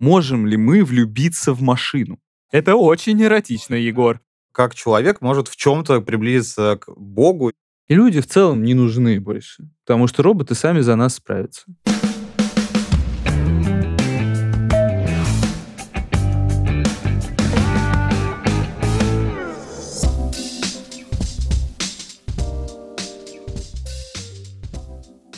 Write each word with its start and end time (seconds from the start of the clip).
Можем 0.00 0.46
ли 0.46 0.56
мы 0.56 0.82
влюбиться 0.82 1.52
в 1.52 1.60
машину? 1.60 2.18
Это 2.50 2.74
очень 2.74 3.22
эротично, 3.22 3.74
Егор. 3.74 4.20
Как 4.50 4.74
человек 4.74 5.20
может 5.20 5.46
в 5.46 5.56
чем-то 5.56 6.00
приблизиться 6.00 6.78
к 6.80 6.90
Богу. 6.96 7.52
И 7.86 7.94
люди 7.94 8.22
в 8.22 8.26
целом 8.26 8.62
не 8.62 8.72
нужны 8.72 9.20
больше, 9.20 9.68
потому 9.84 10.06
что 10.06 10.22
роботы 10.22 10.54
сами 10.54 10.80
за 10.80 10.96
нас 10.96 11.16
справятся. 11.16 11.64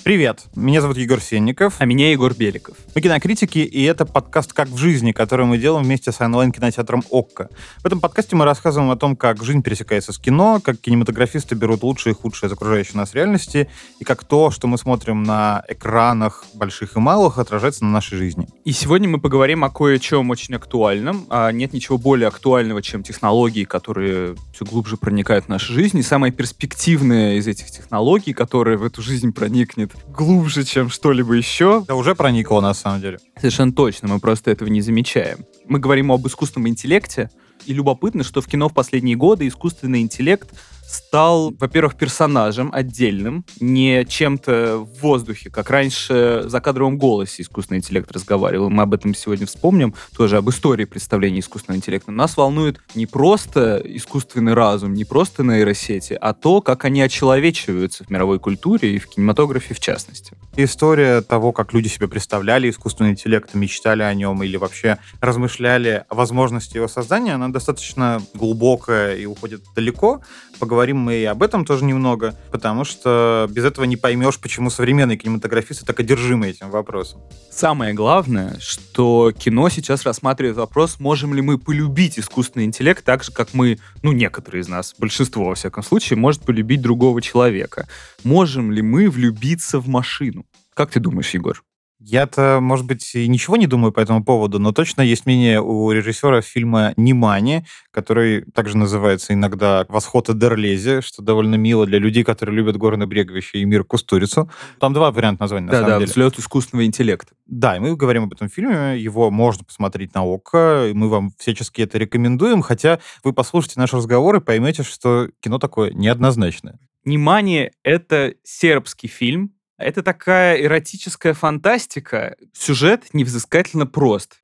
Привет, 0.04 0.46
меня 0.56 0.80
зовут 0.80 0.96
Егор 0.96 1.20
Сенников. 1.20 1.76
А 1.78 1.84
меня 1.84 2.10
Егор 2.10 2.34
Беликов. 2.34 2.76
Мы 2.92 3.00
кинокритики, 3.00 3.60
и 3.60 3.84
это 3.84 4.04
подкаст 4.04 4.52
«Как 4.52 4.68
в 4.68 4.76
жизни», 4.76 5.12
который 5.12 5.46
мы 5.46 5.58
делаем 5.58 5.84
вместе 5.84 6.10
с 6.10 6.20
онлайн-кинотеатром 6.20 7.04
«Окко». 7.12 7.48
В 7.78 7.86
этом 7.86 8.00
подкасте 8.00 8.34
мы 8.34 8.44
рассказываем 8.44 8.90
о 8.90 8.96
том, 8.96 9.14
как 9.14 9.44
жизнь 9.44 9.62
пересекается 9.62 10.12
с 10.12 10.18
кино, 10.18 10.60
как 10.60 10.80
кинематографисты 10.80 11.54
берут 11.54 11.84
лучшее 11.84 12.14
и 12.14 12.16
худшее 12.16 12.48
из 12.48 12.52
окружающей 12.52 12.96
нас 12.96 13.14
реальности, 13.14 13.70
и 14.00 14.04
как 14.04 14.24
то, 14.24 14.50
что 14.50 14.66
мы 14.66 14.76
смотрим 14.76 15.22
на 15.22 15.62
экранах 15.68 16.46
больших 16.52 16.96
и 16.96 16.98
малых, 16.98 17.38
отражается 17.38 17.84
на 17.84 17.92
нашей 17.92 18.18
жизни. 18.18 18.48
И 18.64 18.72
сегодня 18.72 19.08
мы 19.08 19.20
поговорим 19.20 19.62
о 19.62 19.70
кое-чем 19.70 20.30
очень 20.30 20.56
актуальном. 20.56 21.26
А 21.30 21.52
нет 21.52 21.72
ничего 21.72 21.96
более 21.96 22.26
актуального, 22.26 22.82
чем 22.82 23.04
технологии, 23.04 23.62
которые 23.62 24.34
все 24.52 24.64
глубже 24.64 24.96
проникают 24.96 25.44
в 25.44 25.48
нашу 25.48 25.72
жизнь. 25.72 25.98
И 25.98 26.02
самое 26.02 26.32
перспективное 26.32 27.34
из 27.36 27.46
этих 27.46 27.70
технологий, 27.70 28.32
которое 28.32 28.76
в 28.76 28.82
эту 28.82 29.00
жизнь 29.00 29.32
проникнет 29.32 29.91
глубже, 30.08 30.64
чем 30.64 30.90
что-либо 30.90 31.34
еще. 31.34 31.82
Это 31.84 31.94
уже 31.94 32.14
проникло, 32.14 32.60
на 32.60 32.74
самом 32.74 33.00
деле. 33.00 33.18
Совершенно 33.36 33.72
точно, 33.72 34.08
мы 34.08 34.20
просто 34.20 34.50
этого 34.50 34.68
не 34.68 34.80
замечаем. 34.80 35.44
Мы 35.66 35.78
говорим 35.78 36.12
об 36.12 36.26
искусственном 36.26 36.68
интеллекте, 36.68 37.30
и 37.66 37.72
любопытно, 37.72 38.24
что 38.24 38.40
в 38.40 38.46
кино 38.46 38.68
в 38.68 38.74
последние 38.74 39.16
годы 39.16 39.46
искусственный 39.46 40.00
интеллект 40.00 40.50
стал, 40.92 41.54
во-первых, 41.58 41.96
персонажем 41.96 42.70
отдельным, 42.72 43.44
не 43.60 44.04
чем-то 44.04 44.78
в 44.78 45.00
воздухе, 45.00 45.50
как 45.50 45.70
раньше 45.70 46.42
в 46.44 46.50
закадровом 46.50 46.98
голосе 46.98 47.42
искусственный 47.42 47.78
интеллект 47.78 48.10
разговаривал. 48.12 48.70
Мы 48.70 48.82
об 48.82 48.94
этом 48.94 49.14
сегодня 49.14 49.46
вспомним, 49.46 49.94
тоже 50.16 50.36
об 50.36 50.48
истории 50.50 50.84
представления 50.84 51.40
искусственного 51.40 51.78
интеллекта. 51.78 52.12
Нас 52.12 52.36
волнует 52.36 52.80
не 52.94 53.06
просто 53.06 53.80
искусственный 53.84 54.54
разум, 54.54 54.92
не 54.94 55.04
просто 55.04 55.42
нейросети, 55.42 56.16
а 56.20 56.34
то, 56.34 56.60
как 56.60 56.84
они 56.84 57.00
очеловечиваются 57.00 58.04
в 58.04 58.10
мировой 58.10 58.38
культуре 58.38 58.94
и 58.94 58.98
в 58.98 59.08
кинематографе 59.08 59.74
в 59.74 59.80
частности. 59.80 60.36
История 60.56 61.22
того, 61.22 61.52
как 61.52 61.72
люди 61.72 61.88
себе 61.88 62.08
представляли 62.08 62.68
искусственный 62.68 63.12
интеллект, 63.12 63.54
мечтали 63.54 64.02
о 64.02 64.12
нем 64.12 64.42
или 64.42 64.56
вообще 64.56 64.98
размышляли 65.20 66.04
о 66.08 66.14
возможности 66.14 66.76
его 66.76 66.88
создания, 66.88 67.32
она 67.32 67.48
достаточно 67.48 68.20
глубокая 68.34 69.16
и 69.16 69.24
уходит 69.24 69.62
далеко. 69.74 70.20
Поговорим 70.58 70.81
поговорим 70.82 70.98
мы 70.98 71.14
и 71.14 71.24
об 71.24 71.44
этом 71.44 71.64
тоже 71.64 71.84
немного, 71.84 72.34
потому 72.50 72.82
что 72.84 73.46
без 73.48 73.64
этого 73.64 73.84
не 73.84 73.96
поймешь, 73.96 74.40
почему 74.40 74.68
современные 74.68 75.16
кинематографисты 75.16 75.86
так 75.86 76.00
одержимы 76.00 76.48
этим 76.48 76.70
вопросом. 76.70 77.20
Самое 77.52 77.94
главное, 77.94 78.56
что 78.58 79.30
кино 79.30 79.68
сейчас 79.68 80.02
рассматривает 80.02 80.56
вопрос, 80.56 80.98
можем 80.98 81.34
ли 81.34 81.40
мы 81.40 81.56
полюбить 81.56 82.18
искусственный 82.18 82.64
интеллект 82.64 83.04
так 83.04 83.22
же, 83.22 83.30
как 83.30 83.54
мы, 83.54 83.78
ну, 84.02 84.10
некоторые 84.10 84.62
из 84.62 84.68
нас, 84.68 84.92
большинство, 84.98 85.44
во 85.44 85.54
всяком 85.54 85.84
случае, 85.84 86.18
может 86.18 86.42
полюбить 86.42 86.82
другого 86.82 87.22
человека. 87.22 87.86
Можем 88.24 88.72
ли 88.72 88.82
мы 88.82 89.08
влюбиться 89.08 89.78
в 89.78 89.86
машину? 89.86 90.46
Как 90.74 90.90
ты 90.90 90.98
думаешь, 90.98 91.30
Егор? 91.30 91.62
Я-то, 92.04 92.58
может 92.60 92.84
быть, 92.84 93.14
и 93.14 93.28
ничего 93.28 93.56
не 93.56 93.68
думаю 93.68 93.92
по 93.92 94.00
этому 94.00 94.24
поводу, 94.24 94.58
но 94.58 94.72
точно 94.72 95.02
есть 95.02 95.24
мнение 95.24 95.60
у 95.60 95.90
режиссера 95.92 96.40
фильма 96.40 96.94
«Нимани», 96.96 97.64
который 97.92 98.42
также 98.52 98.76
называется 98.76 99.34
иногда 99.34 99.86
«Восход 99.88 100.28
Эдерлези», 100.28 101.00
что 101.00 101.22
довольно 101.22 101.54
мило 101.54 101.86
для 101.86 101.98
людей, 101.98 102.24
которые 102.24 102.56
любят 102.56 102.76
горные 102.76 103.06
бреговища 103.06 103.58
и 103.58 103.64
мир 103.64 103.84
Кустурицу. 103.84 104.50
Там 104.80 104.92
два 104.94 105.12
варианта 105.12 105.44
названия, 105.44 105.66
на 105.66 105.72
да, 105.72 105.78
самом 105.78 105.90
да, 105.90 105.98
деле. 105.98 106.10
«Взлет 106.10 106.38
искусственного 106.40 106.86
интеллекта». 106.86 107.34
Да, 107.46 107.76
и 107.76 107.78
мы 107.78 107.94
говорим 107.94 108.24
об 108.24 108.32
этом 108.32 108.48
фильме, 108.48 108.98
его 108.98 109.30
можно 109.30 109.64
посмотреть 109.64 110.12
на 110.14 110.22
ОККО, 110.22 110.88
и 110.90 110.94
мы 110.94 111.08
вам 111.08 111.30
всячески 111.38 111.82
это 111.82 111.98
рекомендуем, 111.98 112.62
хотя 112.62 112.98
вы 113.22 113.32
послушайте 113.32 113.78
наш 113.78 113.92
разговор 113.92 114.36
и 114.36 114.40
поймете, 114.40 114.82
что 114.82 115.28
кино 115.40 115.58
такое 115.58 115.92
неоднозначное. 115.92 116.80
«Нимани»— 117.04 117.70
это 117.84 118.34
сербский 118.42 119.08
фильм, 119.08 119.52
это 119.78 120.02
такая 120.02 120.60
эротическая 120.62 121.34
фантастика. 121.34 122.36
Сюжет 122.52 123.06
невзыскательно 123.12 123.86
прост 123.86 124.42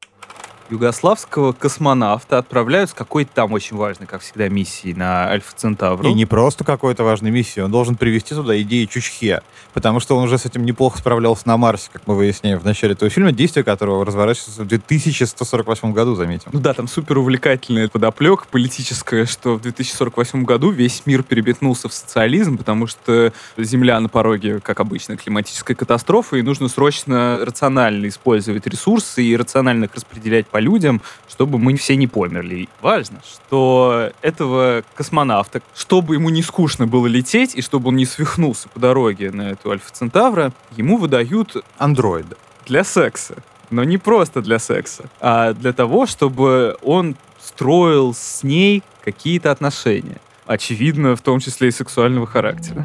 югославского 0.71 1.53
космонавта 1.53 2.39
отправляют 2.39 2.91
с 2.91 2.93
какой-то 2.93 3.31
там 3.35 3.53
очень 3.53 3.77
важной, 3.77 4.07
как 4.07 4.23
всегда, 4.23 4.49
миссией 4.49 4.95
на 4.95 5.29
Альфа 5.29 5.53
Центавру. 5.55 6.09
И 6.09 6.13
не 6.13 6.27
просто 6.27 6.65
какой-то 6.65 7.05
важной 7.05 7.31
миссией, 7.31 7.65
он 7.65 7.71
должен 7.71 7.97
привести 7.97 8.35
туда 8.35 8.61
идеи 8.61 8.85
Чучхе, 8.85 9.43
потому 9.73 10.01
что 10.01 10.17
он 10.17 10.25
уже 10.25 10.39
с 10.39 10.45
этим 10.45 10.65
неплохо 10.65 10.99
справлялся 10.99 11.47
на 11.47 11.57
Марсе, 11.57 11.89
как 11.93 12.03
мы 12.07 12.17
выясняем 12.17 12.59
в 12.59 12.65
начале 12.65 12.93
этого 12.93 13.11
фильма, 13.11 13.33
действие 13.33 13.65
которого 13.65 14.05
разворачивается 14.05 14.63
в 14.63 14.67
2148 14.67 15.93
году, 15.93 16.15
заметим. 16.15 16.51
Ну 16.53 16.61
да, 16.61 16.75
там 16.75 16.89
супер 16.89 17.19
увлекательная 17.19 17.89
подоплека 17.89 18.45
политическая, 18.51 19.27
что 19.27 19.55
в 19.55 19.63
2048 19.63 20.45
году 20.45 20.71
весь 20.71 21.03
мир 21.07 21.23
переметнулся 21.23 21.89
в 21.89 21.95
социализм, 21.95 22.59
потому 22.59 22.87
что 22.87 23.33
Земля 23.57 23.99
на 24.01 24.09
пороге, 24.09 24.61
как 24.61 24.81
обычно, 24.81 25.17
климатической 25.17 25.75
катастрофы, 25.75 26.41
и 26.41 26.43
нужно 26.43 26.69
срочно 26.69 27.39
рационально 27.41 28.09
использовать 28.09 28.67
ресурсы 28.67 29.23
и 29.23 29.37
рационально 29.37 29.85
их 29.85 29.95
распределять 29.95 30.47
по 30.47 30.58
по 30.59 30.61
людям, 30.61 31.01
чтобы 31.29 31.57
мы 31.59 31.77
все 31.77 31.95
не 31.95 32.09
померли. 32.09 32.69
Важно, 32.83 33.21
что 33.25 34.11
этого 34.23 34.83
космонавта, 34.97 35.63
чтобы 35.73 36.17
ему 36.17 36.31
не 36.31 36.43
скучно 36.43 36.89
было 36.89 37.07
лететь, 37.07 37.55
и 37.55 37.63
чтобы 37.63 37.91
он 37.91 37.97
не 37.97 38.07
свихнулся 38.07 38.69
по 38.69 38.81
дороге 38.81 39.31
на 39.31 39.51
эту 39.51 39.71
Альфа 39.71 39.93
Центавра, 39.93 40.53
ему 40.77 40.97
выдают 40.97 41.65
андроида. 41.79 42.37
Для 42.67 42.83
секса. 42.83 43.37
Но 43.71 43.85
не 43.85 43.99
просто 43.99 44.43
для 44.43 44.59
секса, 44.59 45.05
а 45.21 45.53
для 45.53 45.73
того, 45.73 46.07
чтобы 46.07 46.77
он 46.83 47.15
строил 47.41 48.15
с 48.15 48.43
ней 48.43 48.83
какие-то 49.05 49.53
отношения. 49.53 50.17
Очевидно, 50.47 51.15
в 51.15 51.21
том 51.21 51.39
числе 51.39 51.69
и 51.69 51.71
сексуального 51.71 52.27
характера. 52.27 52.85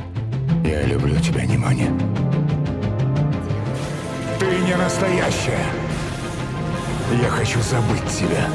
Я 0.64 0.84
люблю 0.84 1.16
тебя, 1.20 1.44
Нимани. 1.46 1.90
Ты 4.40 4.46
не 4.46 4.76
настоящая. 4.76 5.83
Я 7.22 7.30
хочу 7.30 7.60
забыть 7.62 8.04
тебя. 8.08 8.50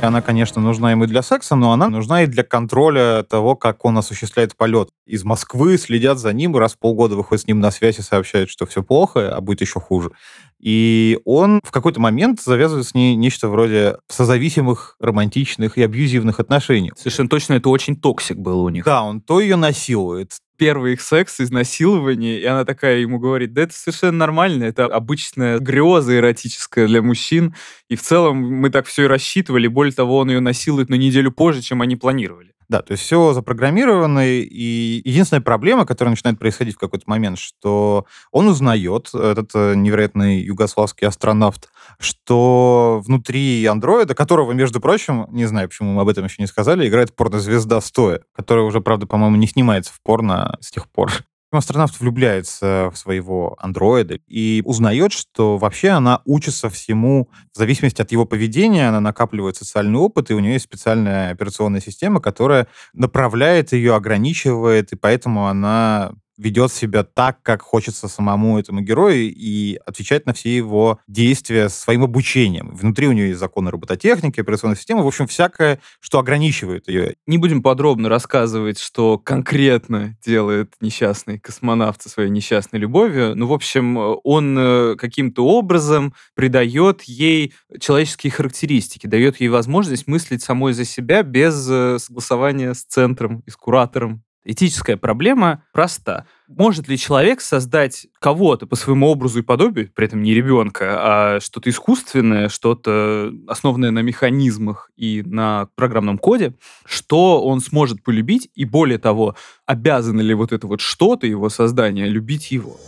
Она, 0.00 0.22
конечно, 0.22 0.62
нужна 0.62 0.92
ему 0.92 1.04
для 1.04 1.20
секса, 1.20 1.54
но 1.54 1.72
она 1.72 1.90
нужна 1.90 2.22
и 2.22 2.26
для 2.26 2.42
контроля 2.42 3.22
того, 3.22 3.56
как 3.56 3.84
он 3.84 3.98
осуществляет 3.98 4.56
полет. 4.56 4.88
Из 5.04 5.24
Москвы 5.24 5.76
следят 5.76 6.18
за 6.18 6.32
ним, 6.32 6.56
раз 6.56 6.72
в 6.72 6.78
полгода 6.78 7.14
выходят 7.14 7.44
с 7.44 7.46
ним 7.46 7.60
на 7.60 7.70
связь 7.70 7.98
и 7.98 8.02
сообщают, 8.02 8.48
что 8.48 8.64
все 8.64 8.82
плохо, 8.82 9.36
а 9.36 9.42
будет 9.42 9.60
еще 9.60 9.80
хуже. 9.80 10.12
И 10.58 11.18
он 11.26 11.60
в 11.62 11.70
какой-то 11.70 12.00
момент 12.00 12.40
завязывает 12.40 12.86
с 12.86 12.94
ней 12.94 13.14
нечто 13.16 13.48
вроде 13.48 13.98
созависимых, 14.08 14.96
романтичных 14.98 15.76
и 15.76 15.82
абьюзивных 15.82 16.40
отношений. 16.40 16.92
Совершенно 16.96 17.28
точно, 17.28 17.54
это 17.54 17.68
очень 17.68 17.96
toxic 17.96 18.38
был 18.38 18.62
у 18.62 18.70
них. 18.70 18.86
Да, 18.86 19.02
он 19.02 19.20
то 19.20 19.40
ее 19.40 19.56
насилует, 19.56 20.32
первый 20.60 20.92
их 20.92 21.00
секс, 21.00 21.40
изнасилование, 21.40 22.38
и 22.38 22.44
она 22.44 22.66
такая 22.66 22.98
ему 22.98 23.18
говорит, 23.18 23.54
да 23.54 23.62
это 23.62 23.72
совершенно 23.72 24.18
нормально, 24.18 24.64
это 24.64 24.84
обычная 24.84 25.58
греза 25.58 26.14
эротическая 26.14 26.86
для 26.86 27.00
мужчин, 27.00 27.54
и 27.88 27.96
в 27.96 28.02
целом 28.02 28.36
мы 28.36 28.68
так 28.68 28.84
все 28.84 29.04
и 29.04 29.06
рассчитывали, 29.06 29.68
более 29.68 29.94
того, 29.94 30.18
он 30.18 30.28
ее 30.28 30.40
насилует 30.40 30.90
на 30.90 30.96
неделю 30.96 31.32
позже, 31.32 31.62
чем 31.62 31.80
они 31.80 31.96
планировали. 31.96 32.52
Да, 32.70 32.82
то 32.82 32.92
есть 32.92 33.02
все 33.02 33.32
запрограммировано, 33.32 34.28
и 34.28 35.02
единственная 35.04 35.40
проблема, 35.40 35.84
которая 35.84 36.12
начинает 36.12 36.38
происходить 36.38 36.76
в 36.76 36.78
какой-то 36.78 37.02
момент, 37.08 37.36
что 37.36 38.06
он 38.30 38.46
узнает, 38.46 39.10
этот 39.12 39.50
э, 39.54 39.74
невероятный 39.74 40.40
югославский 40.40 41.08
астронавт, 41.08 41.68
что 41.98 43.02
внутри 43.04 43.66
андроида, 43.66 44.14
которого, 44.14 44.52
между 44.52 44.80
прочим, 44.80 45.26
не 45.30 45.46
знаю, 45.46 45.68
почему 45.68 45.94
мы 45.94 46.02
об 46.02 46.08
этом 46.08 46.26
еще 46.26 46.36
не 46.38 46.46
сказали, 46.46 46.86
играет 46.86 47.12
порнозвезда 47.16 47.80
Стоя, 47.80 48.20
которая 48.36 48.64
уже, 48.64 48.80
правда, 48.80 49.08
по-моему, 49.08 49.34
не 49.34 49.48
снимается 49.48 49.92
в 49.92 50.00
порно 50.00 50.56
с 50.60 50.70
тех 50.70 50.88
пор. 50.88 51.10
Астронавт 51.52 51.98
влюбляется 51.98 52.90
в 52.94 52.96
своего 52.96 53.56
андроида 53.58 54.20
и 54.28 54.62
узнает, 54.64 55.12
что 55.12 55.58
вообще 55.58 55.88
она 55.88 56.20
учится 56.24 56.70
всему 56.70 57.28
в 57.52 57.58
зависимости 57.58 58.00
от 58.00 58.12
его 58.12 58.24
поведения, 58.24 58.88
она 58.88 59.00
накапливает 59.00 59.56
социальный 59.56 59.98
опыт, 59.98 60.30
и 60.30 60.34
у 60.34 60.38
нее 60.38 60.52
есть 60.54 60.66
специальная 60.66 61.32
операционная 61.32 61.80
система, 61.80 62.20
которая 62.20 62.68
направляет 62.92 63.72
ее, 63.72 63.96
ограничивает, 63.96 64.92
и 64.92 64.96
поэтому 64.96 65.48
она 65.48 66.12
ведет 66.40 66.72
себя 66.72 67.04
так, 67.04 67.42
как 67.42 67.62
хочется 67.62 68.08
самому 68.08 68.58
этому 68.58 68.80
герою, 68.80 69.30
и 69.30 69.78
отвечает 69.84 70.26
на 70.26 70.32
все 70.32 70.54
его 70.56 70.98
действия 71.06 71.68
своим 71.68 72.04
обучением. 72.04 72.74
Внутри 72.74 73.06
у 73.06 73.12
нее 73.12 73.28
есть 73.28 73.40
законы 73.40 73.70
робототехники, 73.70 74.40
операционной 74.40 74.76
системы, 74.76 75.02
в 75.02 75.06
общем, 75.06 75.26
всякое, 75.26 75.80
что 76.00 76.18
ограничивает 76.18 76.88
ее. 76.88 77.14
Не 77.26 77.38
будем 77.38 77.62
подробно 77.62 78.08
рассказывать, 78.08 78.78
что 78.78 79.18
конкретно 79.18 80.16
делает 80.24 80.74
несчастный 80.80 81.38
космонавт 81.38 82.02
со 82.02 82.08
своей 82.08 82.30
несчастной 82.30 82.80
любовью. 82.80 83.36
Ну, 83.36 83.46
в 83.46 83.52
общем, 83.52 83.98
он 84.24 84.56
э, 84.58 84.96
каким-то 84.96 85.46
образом 85.46 86.14
придает 86.34 87.02
ей 87.02 87.52
человеческие 87.78 88.30
характеристики, 88.30 89.06
дает 89.06 89.40
ей 89.40 89.48
возможность 89.48 90.06
мыслить 90.06 90.42
самой 90.42 90.72
за 90.72 90.86
себя 90.86 91.22
без 91.22 91.68
э, 91.70 91.98
согласования 91.98 92.72
с 92.72 92.84
центром 92.84 93.42
и 93.46 93.50
с 93.50 93.56
куратором. 93.56 94.24
Этическая 94.42 94.96
проблема 94.96 95.64
проста. 95.72 96.26
Может 96.48 96.88
ли 96.88 96.96
человек 96.96 97.42
создать 97.42 98.06
кого-то 98.18 98.66
по 98.66 98.74
своему 98.74 99.08
образу 99.08 99.40
и 99.40 99.42
подобию, 99.42 99.90
при 99.94 100.06
этом 100.06 100.22
не 100.22 100.32
ребенка, 100.32 100.96
а 100.98 101.40
что-то 101.40 101.68
искусственное, 101.68 102.48
что-то 102.48 103.32
основанное 103.46 103.90
на 103.90 104.00
механизмах 104.00 104.90
и 104.96 105.22
на 105.24 105.68
программном 105.74 106.16
коде, 106.16 106.54
что 106.86 107.44
он 107.44 107.60
сможет 107.60 108.02
полюбить, 108.02 108.50
и 108.54 108.64
более 108.64 108.98
того, 108.98 109.36
обязано 109.66 110.22
ли 110.22 110.32
вот 110.32 110.52
это 110.52 110.66
вот 110.66 110.80
что-то, 110.80 111.26
его 111.26 111.50
создание, 111.50 112.08
любить 112.08 112.50
его? 112.50 112.78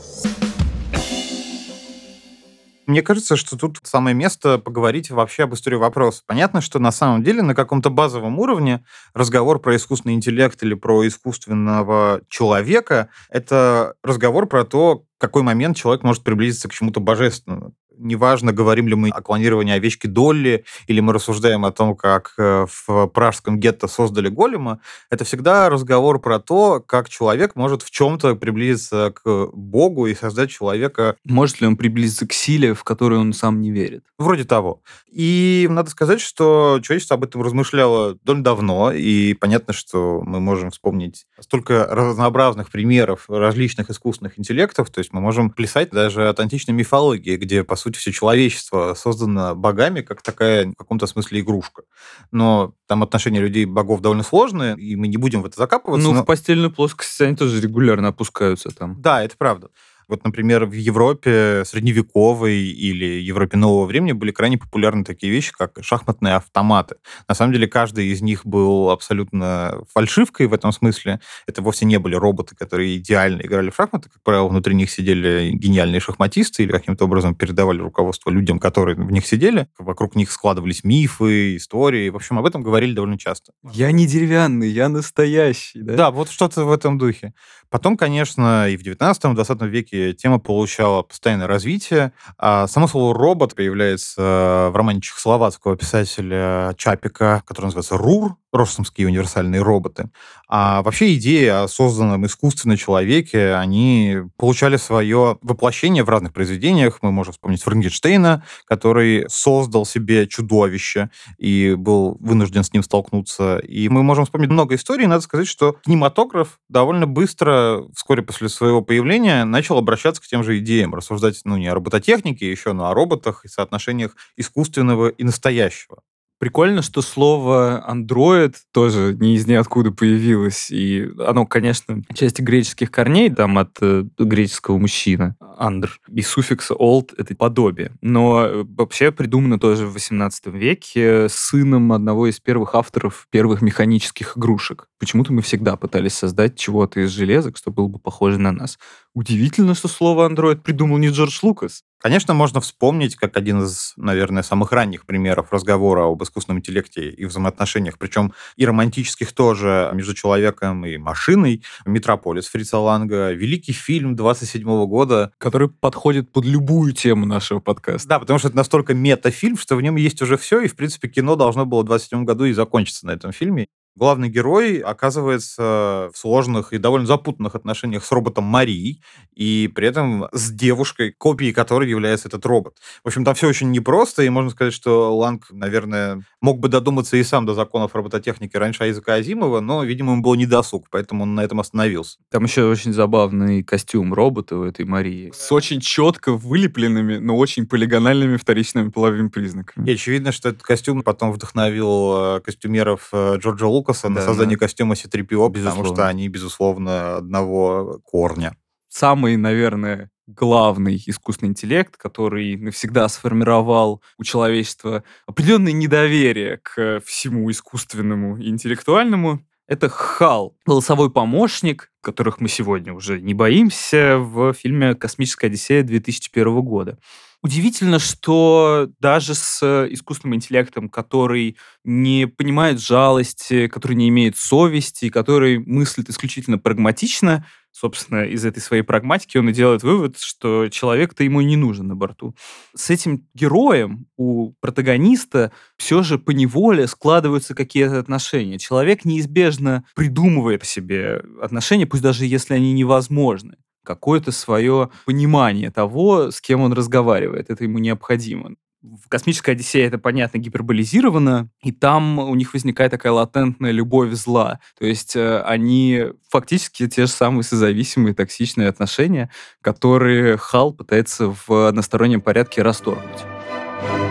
Мне 2.86 3.02
кажется, 3.02 3.36
что 3.36 3.56
тут 3.56 3.78
самое 3.82 4.14
место 4.14 4.58
поговорить 4.58 5.10
вообще 5.10 5.44
об 5.44 5.54
истории 5.54 5.76
вопроса. 5.76 6.22
Понятно, 6.26 6.60
что 6.60 6.78
на 6.78 6.90
самом 6.90 7.22
деле 7.22 7.42
на 7.42 7.54
каком-то 7.54 7.90
базовом 7.90 8.38
уровне 8.38 8.84
разговор 9.14 9.60
про 9.60 9.76
искусственный 9.76 10.14
интеллект 10.14 10.62
или 10.62 10.74
про 10.74 11.06
искусственного 11.06 12.22
человека— 12.28 13.08
это 13.30 13.94
разговор 14.02 14.46
про 14.46 14.64
то, 14.64 15.04
какой 15.18 15.42
момент 15.42 15.76
человек 15.76 16.02
может 16.02 16.24
приблизиться 16.24 16.68
к 16.68 16.72
чему-то 16.72 17.00
божественному 17.00 17.74
неважно, 17.98 18.52
говорим 18.52 18.88
ли 18.88 18.94
мы 18.94 19.10
о 19.10 19.22
клонировании 19.22 19.74
овечки 19.74 20.06
Долли, 20.06 20.64
или 20.86 21.00
мы 21.00 21.12
рассуждаем 21.12 21.64
о 21.64 21.72
том, 21.72 21.96
как 21.96 22.34
э, 22.38 22.66
в 22.68 23.06
пражском 23.08 23.58
гетто 23.58 23.88
создали 23.88 24.28
голема, 24.28 24.80
это 25.10 25.24
всегда 25.24 25.68
разговор 25.70 26.20
про 26.20 26.38
то, 26.38 26.80
как 26.80 27.08
человек 27.08 27.56
может 27.56 27.82
в 27.82 27.90
чем-то 27.90 28.36
приблизиться 28.36 29.12
к 29.14 29.50
Богу 29.52 30.06
и 30.06 30.14
создать 30.14 30.50
человека. 30.50 31.16
Может 31.24 31.60
ли 31.60 31.66
он 31.66 31.76
приблизиться 31.76 32.26
к 32.26 32.32
силе, 32.32 32.74
в 32.74 32.84
которую 32.84 33.20
он 33.20 33.32
сам 33.32 33.60
не 33.60 33.70
верит? 33.70 34.04
Вроде 34.18 34.44
того. 34.44 34.82
И 35.10 35.66
надо 35.70 35.90
сказать, 35.90 36.20
что 36.20 36.80
человечество 36.82 37.16
об 37.16 37.24
этом 37.24 37.42
размышляло 37.42 38.16
довольно 38.24 38.44
давно, 38.44 38.92
и 38.92 39.34
понятно, 39.34 39.72
что 39.72 40.22
мы 40.24 40.40
можем 40.40 40.70
вспомнить 40.70 41.26
столько 41.40 41.86
разнообразных 41.90 42.70
примеров 42.70 43.26
различных 43.28 43.90
искусственных 43.90 44.38
интеллектов, 44.38 44.90
то 44.90 44.98
есть 45.00 45.12
мы 45.12 45.20
можем 45.20 45.50
плясать 45.50 45.90
даже 45.90 46.28
от 46.28 46.40
античной 46.40 46.74
мифологии, 46.74 47.36
где, 47.36 47.64
по 47.64 47.76
сути, 47.76 47.91
все 47.96 48.12
человечество 48.12 48.94
создано 48.94 49.54
богами 49.54 50.00
как 50.00 50.22
такая 50.22 50.66
в 50.66 50.74
каком-то 50.74 51.06
смысле 51.06 51.40
игрушка. 51.40 51.82
Но 52.30 52.74
там 52.86 53.02
отношения 53.02 53.40
людей 53.40 53.64
богов 53.64 54.00
довольно 54.00 54.22
сложные, 54.22 54.76
и 54.76 54.96
мы 54.96 55.08
не 55.08 55.16
будем 55.16 55.42
в 55.42 55.46
это 55.46 55.56
закапываться. 55.56 56.06
Ну, 56.06 56.14
но... 56.14 56.22
в 56.22 56.26
постельную 56.26 56.70
плоскость 56.70 57.20
они 57.20 57.36
тоже 57.36 57.60
регулярно 57.60 58.08
опускаются 58.08 58.70
там. 58.70 59.00
Да, 59.00 59.22
это 59.22 59.36
правда. 59.36 59.68
Вот, 60.12 60.24
например, 60.24 60.66
в 60.66 60.74
Европе 60.74 61.62
средневековой 61.64 62.58
или 62.58 63.18
Европе 63.22 63.56
нового 63.56 63.86
времени 63.86 64.12
были 64.12 64.30
крайне 64.30 64.58
популярны 64.58 65.04
такие 65.04 65.32
вещи, 65.32 65.52
как 65.56 65.78
шахматные 65.80 66.34
автоматы. 66.34 66.96
На 67.26 67.34
самом 67.34 67.54
деле, 67.54 67.66
каждый 67.66 68.08
из 68.08 68.20
них 68.20 68.44
был 68.44 68.90
абсолютно 68.90 69.84
фальшивкой 69.90 70.48
в 70.48 70.52
этом 70.52 70.70
смысле. 70.70 71.20
Это 71.46 71.62
вовсе 71.62 71.86
не 71.86 71.98
были 71.98 72.14
роботы, 72.14 72.54
которые 72.54 72.98
идеально 72.98 73.40
играли 73.40 73.70
в 73.70 73.74
шахматы. 73.74 74.10
Как 74.10 74.22
правило, 74.22 74.48
внутри 74.48 74.74
них 74.74 74.90
сидели 74.90 75.52
гениальные 75.54 76.00
шахматисты 76.00 76.64
или 76.64 76.72
каким-то 76.72 77.06
образом 77.06 77.34
передавали 77.34 77.78
руководство 77.78 78.28
людям, 78.28 78.58
которые 78.58 78.96
в 78.96 79.10
них 79.10 79.26
сидели. 79.26 79.66
Вокруг 79.78 80.14
них 80.14 80.30
складывались 80.30 80.84
мифы, 80.84 81.56
истории. 81.56 82.10
В 82.10 82.16
общем, 82.16 82.38
об 82.38 82.44
этом 82.44 82.62
говорили 82.62 82.92
довольно 82.92 83.16
часто. 83.16 83.54
Я 83.72 83.90
не 83.92 84.06
деревянный, 84.06 84.68
я 84.68 84.90
настоящий, 84.90 85.80
да? 85.80 85.96
Да, 85.96 86.10
вот 86.10 86.28
что-то 86.28 86.66
в 86.66 86.70
этом 86.70 86.98
духе. 86.98 87.32
Потом, 87.70 87.96
конечно, 87.96 88.68
и 88.68 88.76
в 88.76 88.82
19-20 88.82 89.66
веке 89.68 90.01
тема 90.12 90.38
получала 90.38 91.02
постоянное 91.02 91.46
развитие. 91.46 92.12
А 92.38 92.66
само 92.66 92.88
слово 92.88 93.14
«робот» 93.14 93.54
появляется 93.54 94.68
в 94.72 94.76
романе 94.76 95.00
чехословацкого 95.00 95.76
писателя 95.76 96.74
Чапика, 96.76 97.42
который 97.46 97.66
называется 97.66 97.96
«Рур», 97.96 98.36
ростомские 98.52 99.06
универсальные 99.06 99.62
роботы. 99.62 100.10
А 100.48 100.82
вообще 100.82 101.14
идеи 101.14 101.46
о 101.46 101.68
созданном 101.68 102.26
искусственном 102.26 102.76
человеке, 102.76 103.54
они 103.54 104.18
получали 104.36 104.76
свое 104.76 105.38
воплощение 105.42 106.04
в 106.04 106.08
разных 106.10 106.32
произведениях. 106.32 106.98
Мы 107.02 107.10
можем 107.10 107.32
вспомнить 107.32 107.62
Франкенштейна, 107.62 108.44
который 108.66 109.24
создал 109.28 109.86
себе 109.86 110.26
чудовище 110.26 111.10
и 111.38 111.74
был 111.76 112.16
вынужден 112.20 112.64
с 112.64 112.72
ним 112.72 112.82
столкнуться. 112.82 113.58
И 113.58 113.88
мы 113.88 114.02
можем 114.02 114.24
вспомнить 114.26 114.50
много 114.50 114.74
историй. 114.74 115.06
Надо 115.06 115.22
сказать, 115.22 115.48
что 115.48 115.76
кинематограф 115.84 116.58
довольно 116.68 117.06
быстро, 117.06 117.84
вскоре 117.94 118.22
после 118.22 118.48
своего 118.48 118.82
появления, 118.82 119.44
начал 119.44 119.78
обращаться 119.78 120.20
к 120.20 120.26
тем 120.26 120.44
же 120.44 120.58
идеям, 120.58 120.94
рассуждать, 120.94 121.40
ну, 121.44 121.56
не 121.56 121.68
о 121.68 121.74
робототехнике 121.74 122.50
еще, 122.50 122.72
но 122.72 122.90
о 122.90 122.94
роботах 122.94 123.44
и 123.44 123.48
соотношениях 123.48 124.14
искусственного 124.36 125.08
и 125.08 125.24
настоящего. 125.24 126.02
Прикольно, 126.42 126.82
что 126.82 127.02
слово 127.02 127.84
андроид 127.86 128.56
тоже 128.72 129.16
не 129.20 129.36
из 129.36 129.46
ниоткуда 129.46 129.92
появилось. 129.92 130.72
И 130.72 131.08
оно, 131.24 131.46
конечно, 131.46 132.02
часть 132.14 132.40
греческих 132.40 132.90
корней, 132.90 133.30
там 133.30 133.58
от 133.58 133.78
э, 133.80 134.02
греческого 134.18 134.76
мужчина, 134.76 135.36
андр. 135.56 136.00
И 136.08 136.22
суффикс 136.22 136.70
old— 136.70 137.14
это 137.16 137.34
подобие. 137.34 137.92
Но 138.00 138.44
э, 138.44 138.64
вообще 138.76 139.12
придумано 139.12 139.58
тоже 139.58 139.86
в 139.86 139.92
18 139.92 140.46
веке 140.46 141.28
сыном 141.28 141.92
одного 141.92 142.28
из 142.28 142.40
первых 142.40 142.74
авторов 142.74 143.26
первых 143.30 143.62
механических 143.62 144.36
игрушек. 144.36 144.88
Почему-то 144.98 145.32
мы 145.32 145.42
всегда 145.42 145.76
пытались 145.76 146.14
создать 146.14 146.56
чего-то 146.56 147.00
из 147.00 147.10
железок, 147.10 147.56
что 147.56 147.70
было 147.70 147.88
бы 147.88 147.98
похоже 147.98 148.38
на 148.38 148.52
нас. 148.52 148.78
Удивительно, 149.14 149.74
что 149.74 149.88
слово 149.88 150.26
андроид 150.26 150.62
придумал 150.62 150.98
не 150.98 151.08
Джордж 151.08 151.38
Лукас. 151.42 151.84
Конечно, 152.02 152.34
можно 152.34 152.60
вспомнить 152.60 153.14
как 153.14 153.36
один 153.36 153.62
из, 153.62 153.92
наверное, 153.96 154.42
самых 154.42 154.72
ранних 154.72 155.06
примеров 155.06 155.52
разговора 155.52 156.10
об 156.10 156.20
искусственном 156.24 156.58
интеллекте 156.58 157.08
и 157.08 157.24
взаимоотношениях, 157.24 157.96
причем 157.96 158.32
и 158.56 158.66
романтических 158.66 159.32
тоже, 159.32 159.88
между 159.94 160.12
человеком 160.12 160.84
и 160.84 160.96
машиной. 160.96 161.62
«Метрополис» 161.86 162.48
Фрица 162.48 162.78
Ланга, 162.78 163.30
великий 163.30 163.72
фильм 163.72 164.16
27 164.16 164.64
года. 164.86 165.32
Который 165.52 165.68
подходит 165.68 166.32
под 166.32 166.46
любую 166.46 166.92
тему 166.92 167.26
нашего 167.26 167.60
подкаста. 167.60 168.08
Да, 168.08 168.18
потому 168.18 168.38
что 168.38 168.48
это 168.48 168.56
настолько 168.56 168.94
метафильм, 168.94 169.58
что 169.58 169.76
в 169.76 169.82
нем 169.82 169.96
есть 169.96 170.22
уже 170.22 170.38
все, 170.38 170.60
и, 170.62 170.66
в 170.66 170.74
принципе, 170.74 171.08
кино 171.08 171.36
должно 171.36 171.66
было 171.66 171.82
в 171.82 171.84
27 171.84 172.24
году 172.24 172.46
и 172.46 172.54
закончиться 172.54 173.06
на 173.06 173.10
этом 173.10 173.32
фильме. 173.32 173.66
Главный 173.94 174.30
герой 174.30 174.78
оказывается 174.78 176.10
в 176.14 176.16
сложных 176.16 176.72
и 176.72 176.78
довольно 176.78 177.06
запутанных 177.06 177.54
отношениях 177.54 178.04
с 178.04 178.12
роботом 178.12 178.44
Марией, 178.44 179.02
и 179.34 179.70
при 179.74 179.88
этом 179.88 180.28
с 180.32 180.50
девушкой, 180.50 181.12
копией 181.12 181.52
которой 181.52 181.88
является 181.88 182.28
этот 182.28 182.44
робот. 182.46 182.76
В 183.04 183.08
общем, 183.08 183.24
там 183.24 183.34
все 183.34 183.48
очень 183.48 183.70
непросто, 183.70 184.22
и 184.22 184.28
можно 184.28 184.50
сказать, 184.50 184.72
что 184.72 185.16
Ланг, 185.16 185.48
наверное, 185.50 186.22
мог 186.40 186.58
бы 186.58 186.68
додуматься 186.68 187.16
и 187.16 187.22
сам 187.22 187.44
до 187.44 187.54
законов 187.54 187.94
робототехники 187.94 188.56
раньше 188.56 188.84
Айзека 188.84 189.14
Азимова, 189.14 189.60
но, 189.60 189.84
видимо, 189.84 190.12
ему 190.12 190.22
был 190.22 190.34
недосуг, 190.34 190.86
поэтому 190.90 191.24
он 191.24 191.34
на 191.34 191.42
этом 191.42 191.60
остановился. 191.60 192.18
Там 192.30 192.44
еще 192.44 192.64
очень 192.64 192.92
забавный 192.92 193.62
костюм 193.62 194.14
робота 194.14 194.56
у 194.56 194.64
этой 194.64 194.86
Марии. 194.86 195.32
С 195.34 195.52
очень 195.52 195.80
четко 195.80 196.32
вылепленными, 196.32 197.18
но 197.18 197.36
очень 197.36 197.66
полигональными 197.66 198.36
вторичными 198.36 198.88
половыми 198.88 199.28
признаками. 199.28 199.88
И 199.88 199.92
очевидно, 199.92 200.32
что 200.32 200.48
этот 200.48 200.62
костюм 200.62 201.02
потом 201.02 201.32
вдохновил 201.32 202.36
э, 202.36 202.40
костюмеров 202.40 203.08
э, 203.12 203.36
Джорджа 203.38 203.66
Лука 203.66 203.81
Лукаса 203.82 204.08
да, 204.08 204.14
на 204.14 204.20
создание 204.22 204.56
да. 204.56 204.60
костюма 204.66 204.94
C-3PO, 204.94 205.52
потому 205.52 205.84
что 205.84 206.06
они, 206.06 206.28
безусловно, 206.28 207.16
одного 207.16 208.00
корня. 208.04 208.56
Самый, 208.88 209.36
наверное, 209.36 210.10
главный 210.26 211.02
искусственный 211.06 211.50
интеллект, 211.50 211.96
который 211.96 212.56
навсегда 212.56 213.08
сформировал 213.08 214.02
у 214.18 214.24
человечества 214.24 215.02
определенное 215.26 215.72
недоверие 215.72 216.58
к 216.58 217.00
всему 217.04 217.50
искусственному 217.50 218.36
и 218.38 218.48
интеллектуальному, 218.48 219.44
это 219.68 219.88
Хал, 219.88 220.56
голосовой 220.66 221.10
помощник, 221.10 221.90
которых 222.00 222.40
мы 222.40 222.48
сегодня 222.48 222.92
уже 222.92 223.20
не 223.20 223.34
боимся, 223.34 224.18
в 224.18 224.52
фильме 224.54 224.94
«Космическая 224.94 225.46
Одиссея» 225.46 225.82
2001 225.82 226.60
года. 226.62 226.98
Удивительно, 227.42 227.98
что 227.98 228.88
даже 229.00 229.34
с 229.34 229.62
искусственным 229.90 230.36
интеллектом, 230.36 230.88
который 230.88 231.56
не 231.84 232.26
понимает 232.26 232.80
жалости, 232.80 233.66
который 233.66 233.96
не 233.96 234.08
имеет 234.10 234.36
совести, 234.36 235.08
который 235.08 235.58
мыслит 235.58 236.08
исключительно 236.08 236.58
прагматично, 236.58 237.44
собственно, 237.72 238.24
из 238.24 238.44
этой 238.44 238.60
своей 238.60 238.82
прагматики 238.82 239.38
он 239.38 239.48
и 239.48 239.52
делает 239.52 239.82
вывод, 239.82 240.18
что 240.18 240.68
человек-то 240.68 241.24
ему 241.24 241.40
не 241.40 241.56
нужен 241.56 241.88
на 241.88 241.96
борту. 241.96 242.34
С 242.76 242.90
этим 242.90 243.26
героем 243.34 244.06
у 244.16 244.52
протагониста 244.60 245.52
все 245.76 246.02
же 246.02 246.18
по 246.18 246.30
неволе 246.30 246.86
складываются 246.86 247.54
какие-то 247.54 247.98
отношения. 247.98 248.58
Человек 248.58 249.04
неизбежно 249.04 249.84
придумывает 249.94 250.64
себе 250.64 251.22
отношения, 251.40 251.86
пусть 251.86 252.02
даже 252.02 252.26
если 252.26 252.54
они 252.54 252.72
невозможны 252.72 253.56
какое-то 253.84 254.30
свое 254.30 254.90
понимание 255.06 255.70
того, 255.70 256.30
с 256.30 256.40
кем 256.40 256.60
он 256.60 256.72
разговаривает. 256.72 257.50
Это 257.50 257.64
ему 257.64 257.78
необходимо. 257.78 258.54
В 258.82 259.08
«Космической 259.08 259.52
Одиссее» 259.52 259.86
это, 259.86 259.96
понятно, 259.96 260.38
гиперболизировано, 260.38 261.48
и 261.62 261.70
там 261.70 262.18
у 262.18 262.34
них 262.34 262.52
возникает 262.52 262.90
такая 262.90 263.12
латентная 263.12 263.70
любовь 263.70 264.10
зла. 264.10 264.58
То 264.76 264.86
есть 264.86 265.14
э, 265.14 265.40
они 265.42 266.06
фактически 266.28 266.88
те 266.88 267.02
же 267.02 267.12
самые 267.12 267.44
созависимые 267.44 268.12
токсичные 268.12 268.68
отношения, 268.68 269.30
которые 269.60 270.36
Хал 270.36 270.72
пытается 270.72 271.32
в 271.46 271.68
одностороннем 271.68 272.20
порядке 272.20 272.62
расторгнуть. 272.62 273.20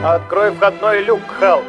Открой 0.05 0.53
входной 0.53 1.03
люк, 1.03 1.19
Хал. 1.37 1.63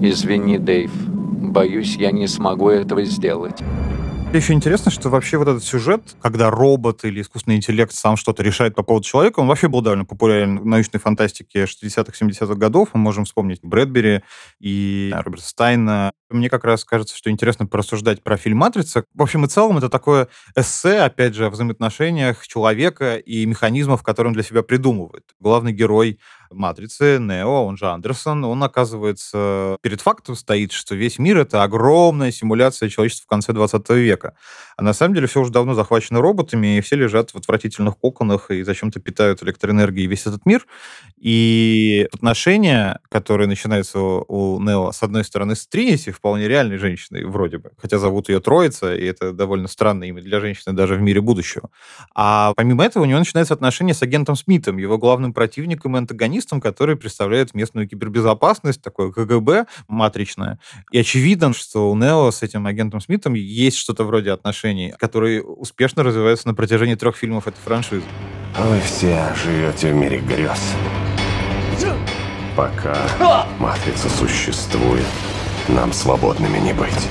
Извини, 0.00 0.58
Дэйв. 0.58 0.92
Боюсь, 0.94 1.96
я 1.96 2.12
не 2.12 2.28
смогу 2.28 2.68
этого 2.68 3.02
сделать. 3.02 3.60
Еще 4.34 4.52
интересно, 4.52 4.90
что 4.90 5.10
вообще 5.10 5.38
вот 5.38 5.46
этот 5.46 5.62
сюжет, 5.62 6.16
когда 6.20 6.50
робот 6.50 7.04
или 7.04 7.20
искусственный 7.20 7.56
интеллект 7.56 7.92
сам 7.92 8.16
что-то 8.16 8.42
решает 8.42 8.74
по 8.74 8.82
поводу 8.82 9.06
человека, 9.06 9.38
он 9.38 9.46
вообще 9.46 9.68
был 9.68 9.80
довольно 9.80 10.04
популярен 10.04 10.58
в 10.58 10.66
научной 10.66 10.98
фантастике 10.98 11.66
60-х, 11.66 12.12
70-х 12.20 12.54
годов. 12.56 12.88
Мы 12.94 13.00
можем 13.00 13.26
вспомнить 13.26 13.60
Брэдбери 13.62 14.24
и 14.58 15.14
Роберта 15.14 15.46
Стайна. 15.46 16.12
Мне 16.34 16.50
как 16.50 16.64
раз 16.64 16.84
кажется, 16.84 17.16
что 17.16 17.30
интересно 17.30 17.64
порассуждать 17.66 18.20
про 18.20 18.36
фильм 18.36 18.58
«Матрица». 18.58 19.04
В 19.14 19.22
общем 19.22 19.44
и 19.44 19.48
целом, 19.48 19.78
это 19.78 19.88
такое 19.88 20.26
эссе, 20.56 20.98
опять 20.98 21.34
же, 21.34 21.46
о 21.46 21.50
взаимоотношениях 21.50 22.44
человека 22.44 23.18
и 23.18 23.46
механизмов, 23.46 24.02
которые 24.02 24.30
он 24.30 24.34
для 24.34 24.42
себя 24.42 24.64
придумывает. 24.64 25.22
Главный 25.38 25.72
герой 25.72 26.18
«Матрицы», 26.50 27.18
Нео, 27.20 27.64
он 27.66 27.76
же 27.76 27.86
Андерсон, 27.86 28.44
он, 28.44 28.62
оказывается, 28.64 29.76
перед 29.80 30.00
фактом 30.00 30.34
стоит, 30.34 30.72
что 30.72 30.94
весь 30.94 31.20
мир— 31.20 31.38
это 31.38 31.62
огромная 31.62 32.32
симуляция 32.32 32.88
человечества 32.88 33.26
в 33.26 33.28
конце 33.28 33.52
20 33.52 33.88
века. 33.90 34.34
А 34.76 34.82
на 34.82 34.92
самом 34.92 35.14
деле 35.14 35.26
все 35.26 35.40
уже 35.40 35.52
давно 35.52 35.74
захвачено 35.74 36.20
роботами, 36.20 36.78
и 36.78 36.80
все 36.80 36.96
лежат 36.96 37.30
в 37.30 37.36
отвратительных 37.36 37.96
коконах 37.98 38.50
и 38.50 38.64
зачем-то 38.64 38.98
питают 38.98 39.42
электроэнергией 39.42 40.08
весь 40.08 40.26
этот 40.26 40.46
мир. 40.46 40.66
И 41.16 42.08
отношения, 42.12 43.00
которые 43.08 43.46
начинаются 43.46 44.00
у 44.00 44.60
Нео, 44.60 44.90
с 44.92 45.02
одной 45.02 45.24
стороны, 45.24 45.54
с 45.54 45.66
Тринити, 45.66 46.10
вполне 46.24 46.48
реальной 46.48 46.78
женщиной, 46.78 47.26
вроде 47.26 47.58
бы. 47.58 47.72
Хотя 47.76 47.98
зовут 47.98 48.30
ее 48.30 48.40
Троица, 48.40 48.94
и 48.94 49.04
это 49.04 49.34
довольно 49.34 49.68
странное 49.68 50.08
имя 50.08 50.22
для 50.22 50.40
женщины 50.40 50.74
даже 50.74 50.94
в 50.94 51.02
мире 51.02 51.20
будущего. 51.20 51.68
А 52.14 52.54
помимо 52.56 52.82
этого 52.82 53.02
у 53.02 53.06
него 53.06 53.18
начинаются 53.18 53.52
отношения 53.52 53.92
с 53.92 54.00
агентом 54.02 54.34
Смитом, 54.34 54.78
его 54.78 54.96
главным 54.96 55.34
противником 55.34 55.96
и 55.96 55.98
антагонистом, 55.98 56.62
который 56.62 56.96
представляет 56.96 57.52
местную 57.52 57.86
кибербезопасность, 57.86 58.80
такое 58.80 59.12
КГБ 59.12 59.66
матричное. 59.86 60.58
И 60.92 60.98
очевидно, 60.98 61.52
что 61.52 61.90
у 61.90 61.94
Нео 61.94 62.30
с 62.30 62.42
этим 62.42 62.66
агентом 62.66 63.02
Смитом 63.02 63.34
есть 63.34 63.76
что-то 63.76 64.04
вроде 64.04 64.30
отношений, 64.30 64.94
которые 64.98 65.42
успешно 65.42 66.02
развиваются 66.02 66.48
на 66.48 66.54
протяжении 66.54 66.94
трех 66.94 67.16
фильмов 67.16 67.48
этой 67.48 67.60
франшизы. 67.62 68.06
Вы 68.58 68.80
все 68.80 69.30
живете 69.44 69.92
в 69.92 69.94
мире 69.94 70.20
грез. 70.20 70.72
Пока 72.56 72.96
матрица 73.58 74.08
существует, 74.08 75.04
нам 75.68 75.92
свободными 75.92 76.58
не 76.58 76.72
быть. 76.72 77.08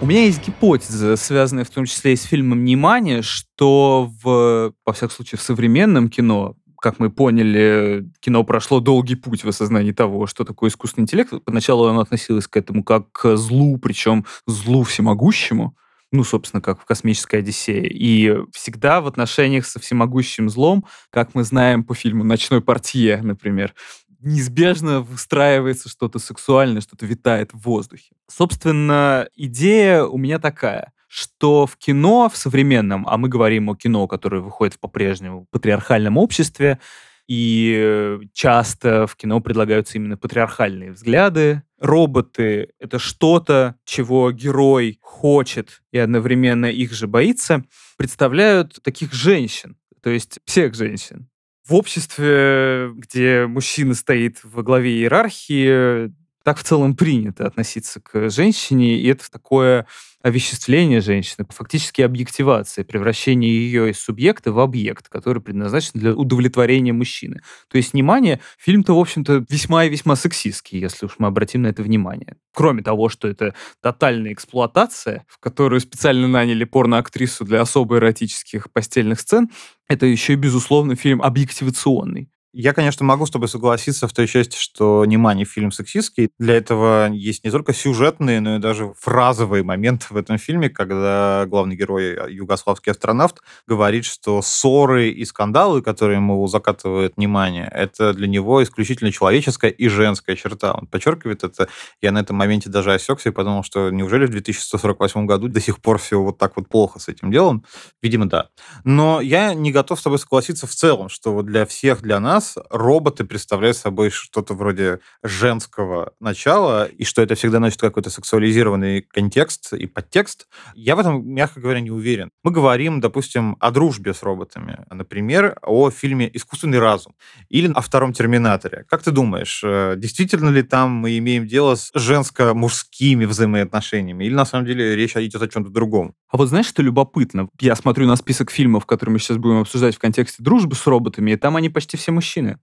У 0.00 0.06
меня 0.06 0.24
есть 0.24 0.46
гипотеза, 0.46 1.16
связанная 1.16 1.64
в 1.64 1.70
том 1.70 1.84
числе 1.84 2.14
и 2.14 2.16
с 2.16 2.22
фильмом 2.22 2.60
«Внимание», 2.60 3.22
что 3.22 4.10
в, 4.22 4.72
во 4.86 4.92
всяком 4.92 5.10
случае, 5.10 5.38
в 5.38 5.42
современном 5.42 6.08
кино 6.08 6.56
как 6.80 6.98
мы 6.98 7.10
поняли, 7.10 8.10
кино 8.20 8.42
прошло 8.42 8.80
долгий 8.80 9.14
путь 9.14 9.44
в 9.44 9.48
осознании 9.48 9.92
того, 9.92 10.26
что 10.26 10.44
такое 10.44 10.70
искусственный 10.70 11.02
интеллект. 11.02 11.30
Поначалу 11.44 11.86
оно 11.86 12.00
относилось 12.00 12.46
к 12.46 12.56
этому 12.56 12.82
как 12.82 13.12
к 13.12 13.36
злу, 13.36 13.76
причем 13.76 14.24
злу 14.46 14.82
всемогущему 14.82 15.76
ну, 16.12 16.24
собственно, 16.24 16.60
как 16.60 16.80
в 16.80 16.84
«Космической 16.84 17.36
Одиссее». 17.36 17.88
И 17.88 18.36
всегда 18.52 19.00
в 19.00 19.06
отношениях 19.06 19.64
со 19.64 19.78
всемогущим 19.78 20.48
злом, 20.48 20.84
как 21.10 21.34
мы 21.34 21.44
знаем 21.44 21.84
по 21.84 21.94
фильму 21.94 22.24
«Ночной 22.24 22.60
портье», 22.60 23.20
например, 23.22 23.74
неизбежно 24.20 25.00
выстраивается 25.00 25.88
что-то 25.88 26.18
сексуальное, 26.18 26.80
что-то 26.80 27.06
витает 27.06 27.52
в 27.52 27.58
воздухе. 27.60 28.12
Собственно, 28.28 29.28
идея 29.34 30.04
у 30.04 30.18
меня 30.18 30.38
такая 30.38 30.92
что 31.12 31.66
в 31.66 31.76
кино, 31.76 32.28
в 32.28 32.36
современном, 32.36 33.04
а 33.08 33.16
мы 33.16 33.28
говорим 33.28 33.68
о 33.68 33.74
кино, 33.74 34.06
которое 34.06 34.40
выходит 34.40 34.74
в 34.74 34.78
по-прежнему 34.78 35.44
патриархальном 35.50 36.16
обществе, 36.16 36.78
и 37.26 38.20
часто 38.32 39.08
в 39.08 39.16
кино 39.16 39.40
предлагаются 39.40 39.98
именно 39.98 40.16
патриархальные 40.16 40.92
взгляды. 40.92 41.64
Роботы— 41.80 42.70
это 42.78 43.00
что-то, 43.00 43.74
чего 43.84 44.30
герой 44.30 44.98
хочет 45.00 45.82
и 45.90 45.98
одновременно 45.98 46.66
их 46.66 46.92
же 46.92 47.08
боится, 47.08 47.64
представляют 47.96 48.80
таких 48.82 49.12
женщин, 49.12 49.76
то 50.02 50.10
есть 50.10 50.38
всех 50.44 50.74
женщин 50.74 51.29
в 51.70 51.74
обществе, 51.74 52.90
где 52.94 53.46
мужчина 53.46 53.94
стоит 53.94 54.40
во 54.42 54.62
главе 54.62 54.90
иерархии, 54.92 56.12
так 56.44 56.58
в 56.58 56.62
целом 56.62 56.96
принято 56.96 57.46
относиться 57.46 58.00
к 58.00 58.30
женщине, 58.30 58.98
и 58.98 59.06
это 59.08 59.30
такое 59.30 59.86
овеществление 60.22 61.00
женщины, 61.00 61.46
фактически 61.48 62.02
объективация, 62.02 62.84
превращение 62.84 63.50
ее 63.50 63.90
из 63.90 63.98
субъекта 63.98 64.52
в 64.52 64.60
объект, 64.60 65.08
который 65.08 65.40
предназначен 65.40 65.92
для 65.94 66.14
удовлетворения 66.14 66.92
мужчины. 66.92 67.40
То 67.68 67.78
есть, 67.78 67.94
внимание, 67.94 68.40
фильм-то, 68.58 68.94
в 68.94 68.98
общем-то, 68.98 69.44
весьма 69.48 69.84
и 69.84 69.88
весьма 69.88 70.16
сексистский, 70.16 70.78
если 70.78 71.06
уж 71.06 71.12
мы 71.18 71.28
обратим 71.28 71.62
на 71.62 71.68
это 71.68 71.82
внимание. 71.82 72.36
Кроме 72.52 72.82
того, 72.82 73.08
что 73.08 73.28
это 73.28 73.54
тотальная 73.80 74.32
эксплуатация, 74.32 75.24
в 75.26 75.38
которую 75.38 75.80
специально 75.80 76.28
наняли 76.28 76.64
порноактрису 76.64 77.44
для 77.44 77.62
особо 77.62 77.96
эротических 77.96 78.70
постельных 78.72 79.20
сцен, 79.20 79.50
это 79.88 80.04
еще 80.06 80.34
и, 80.34 80.36
безусловно, 80.36 80.96
фильм 80.96 81.22
объективационный. 81.22 82.28
Я, 82.52 82.72
конечно, 82.72 83.06
могу 83.06 83.26
с 83.26 83.30
тобой 83.30 83.46
согласиться 83.48 84.08
в 84.08 84.12
той 84.12 84.26
части, 84.26 84.56
что 84.58 85.00
«Внимание» 85.02 85.44
фильм 85.46 85.70
сексистский. 85.70 86.30
Для 86.40 86.56
этого 86.56 87.08
есть 87.12 87.44
не 87.44 87.50
только 87.52 87.72
сюжетные, 87.72 88.40
но 88.40 88.56
и 88.56 88.58
даже 88.58 88.92
фразовые 88.98 89.62
моменты 89.62 90.06
в 90.10 90.16
этом 90.16 90.36
фильме, 90.36 90.68
когда 90.68 91.44
главный 91.46 91.76
герой, 91.76 92.16
а, 92.16 92.26
югославский 92.28 92.90
астронавт, 92.90 93.38
говорит, 93.68 94.04
что 94.04 94.42
ссоры 94.42 95.10
и 95.10 95.24
скандалы, 95.24 95.80
которые 95.80 96.16
ему 96.16 96.44
закатывает 96.48 97.12
«Внимание», 97.16 97.70
это 97.72 98.12
для 98.14 98.26
него 98.26 98.60
исключительно 98.64 99.12
человеческая 99.12 99.70
и 99.70 99.86
женская 99.86 100.34
черта. 100.34 100.72
Он 100.72 100.88
подчеркивает 100.88 101.44
это. 101.44 101.68
Я 102.02 102.10
на 102.10 102.18
этом 102.18 102.34
моменте 102.34 102.68
даже 102.68 102.92
осекся 102.92 103.28
и 103.28 103.32
подумал, 103.32 103.62
что 103.62 103.90
неужели 103.90 104.26
в 104.26 104.30
2148 104.30 105.24
году 105.24 105.46
до 105.46 105.60
сих 105.60 105.80
пор 105.80 105.98
все 105.98 106.20
вот 106.20 106.38
так 106.38 106.56
вот 106.56 106.68
плохо 106.68 106.98
с 106.98 107.06
этим 107.06 107.30
делом? 107.30 107.64
Видимо, 108.02 108.28
да. 108.28 108.48
Но 108.82 109.20
я 109.20 109.54
не 109.54 109.70
готов 109.70 110.00
с 110.00 110.02
тобой 110.02 110.18
согласиться 110.18 110.66
в 110.66 110.74
целом, 110.74 111.08
что 111.08 111.32
вот 111.32 111.46
для 111.46 111.64
всех, 111.64 112.02
для 112.02 112.18
нас 112.18 112.39
нас 112.40 112.56
роботы 112.70 113.24
представляют 113.24 113.76
собой 113.76 114.08
что-то 114.08 114.54
вроде 114.54 115.00
женского 115.22 116.14
начала, 116.20 116.86
и 116.86 117.04
что 117.04 117.20
это 117.20 117.34
всегда 117.34 117.60
носит 117.60 117.80
какой-то 117.80 118.08
сексуализированный 118.08 119.02
контекст 119.02 119.74
и 119.74 119.86
подтекст, 119.86 120.48
я 120.74 120.96
в 120.96 121.00
этом, 121.00 121.28
мягко 121.28 121.60
говоря, 121.60 121.80
не 121.80 121.90
уверен. 121.90 122.30
Мы 122.42 122.50
говорим, 122.50 123.00
допустим, 123.00 123.56
о 123.60 123.70
дружбе 123.70 124.14
с 124.14 124.22
роботами, 124.22 124.86
например, 124.90 125.58
о 125.62 125.90
фильме 125.90 126.30
«Искусственный 126.32 126.78
разум» 126.78 127.14
или 127.50 127.70
о 127.74 127.82
втором 127.82 128.14
«Терминаторе». 128.14 128.86
Как 128.88 129.02
ты 129.02 129.10
думаешь, 129.10 129.60
э, 129.62 129.96
действительно 129.98 130.48
ли 130.48 130.62
там 130.62 130.92
мы 130.92 131.18
имеем 131.18 131.46
дело 131.46 131.74
с 131.74 131.92
женско-мужскими 131.94 133.26
взаимоотношениями, 133.26 134.24
или 134.24 134.34
на 134.34 134.46
самом 134.46 134.64
деле 134.64 134.96
речь 134.96 135.14
идет 135.14 135.42
о 135.42 135.48
чем-то 135.48 135.70
другом? 135.70 136.14
А 136.30 136.36
вот 136.36 136.48
знаешь, 136.48 136.66
что 136.66 136.82
любопытно? 136.82 137.48
Я 137.60 137.74
смотрю 137.74 138.06
на 138.06 138.14
список 138.14 138.50
фильмов, 138.52 138.86
которые 138.86 139.14
мы 139.14 139.18
сейчас 139.18 139.36
будем 139.36 139.58
обсуждать 139.58 139.96
в 139.96 139.98
контексте 139.98 140.42
дружбы 140.42 140.76
с 140.76 140.86
роботами, 140.86 141.32
и 141.32 141.36
там 141.36 141.56
они 141.56 141.68
почти 141.68 141.96
все 141.96 142.12
мужчины. 142.12 142.58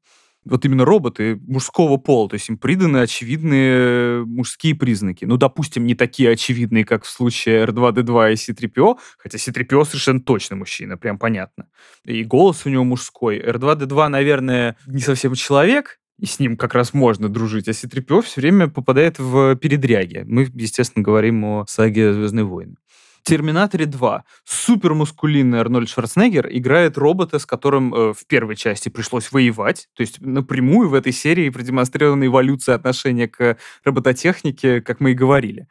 Вот 0.46 0.64
именно 0.64 0.86
роботы 0.86 1.38
мужского 1.46 1.98
пола, 1.98 2.30
то 2.30 2.36
есть 2.36 2.48
им 2.48 2.58
приданы 2.58 3.00
очевидные 3.00 4.24
мужские 4.24 4.76
признаки. 4.76 5.26
Ну, 5.26 5.36
допустим, 5.36 5.86
не 5.86 5.96
такие 5.96 6.32
очевидные, 6.32 6.86
как 6.86 7.04
в 7.04 7.10
случае 7.10 7.66
R2-D2 7.66 8.34
и 8.34 8.36
C-3PO, 8.38 8.98
хотя 9.18 9.38
C-3PO 9.38 9.84
совершенно 9.84 10.22
точно 10.22 10.56
мужчина, 10.56 10.98
прям 10.98 11.20
понятно. 11.20 11.68
И 12.06 12.24
голос 12.24 12.66
у 12.66 12.70
него 12.70 12.86
мужской. 12.86 13.40
R2-D2, 13.40 14.08
наверное, 14.08 14.78
не 14.86 15.02
совсем 15.02 15.34
человек, 15.34 16.00
и 16.18 16.26
с 16.26 16.40
ним 16.40 16.56
как 16.56 16.74
раз 16.74 16.94
можно 16.94 17.28
дружить, 17.28 17.68
а 17.68 17.74
C-3PO 17.74 18.22
все 18.22 18.40
время 18.40 18.70
попадает 18.70 19.20
в 19.20 19.56
передряги. 19.58 20.24
Мы, 20.26 20.50
естественно, 20.54 21.04
говорим 21.04 21.44
о 21.44 21.66
саге 21.68 22.14
«Звездные 22.14 22.46
войны». 22.46 22.76
Терминаторе 23.28 23.86
2 23.88 24.24
супермускулинный 24.46 25.60
Арнольд 25.60 25.90
Шварценеггер 25.90 26.48
играет 26.50 26.98
робота, 26.98 27.40
с 27.40 27.46
которым 27.46 27.94
э, 27.94 28.14
в 28.14 28.26
первой 28.26 28.56
части 28.56 28.88
пришлось 28.88 29.34
воевать. 29.34 29.90
То 29.96 30.02
есть 30.02 30.22
напрямую 30.22 30.88
в 30.88 30.94
этой 30.94 31.12
серии 31.12 31.50
продемонстрирована 31.50 32.26
эволюция 32.26 32.76
отношения 32.76 33.28
к 33.28 33.58
робототехнике, 33.84 34.80
как 34.80 35.02
мы 35.02 35.12
и 35.12 35.14
говорили 35.14 35.68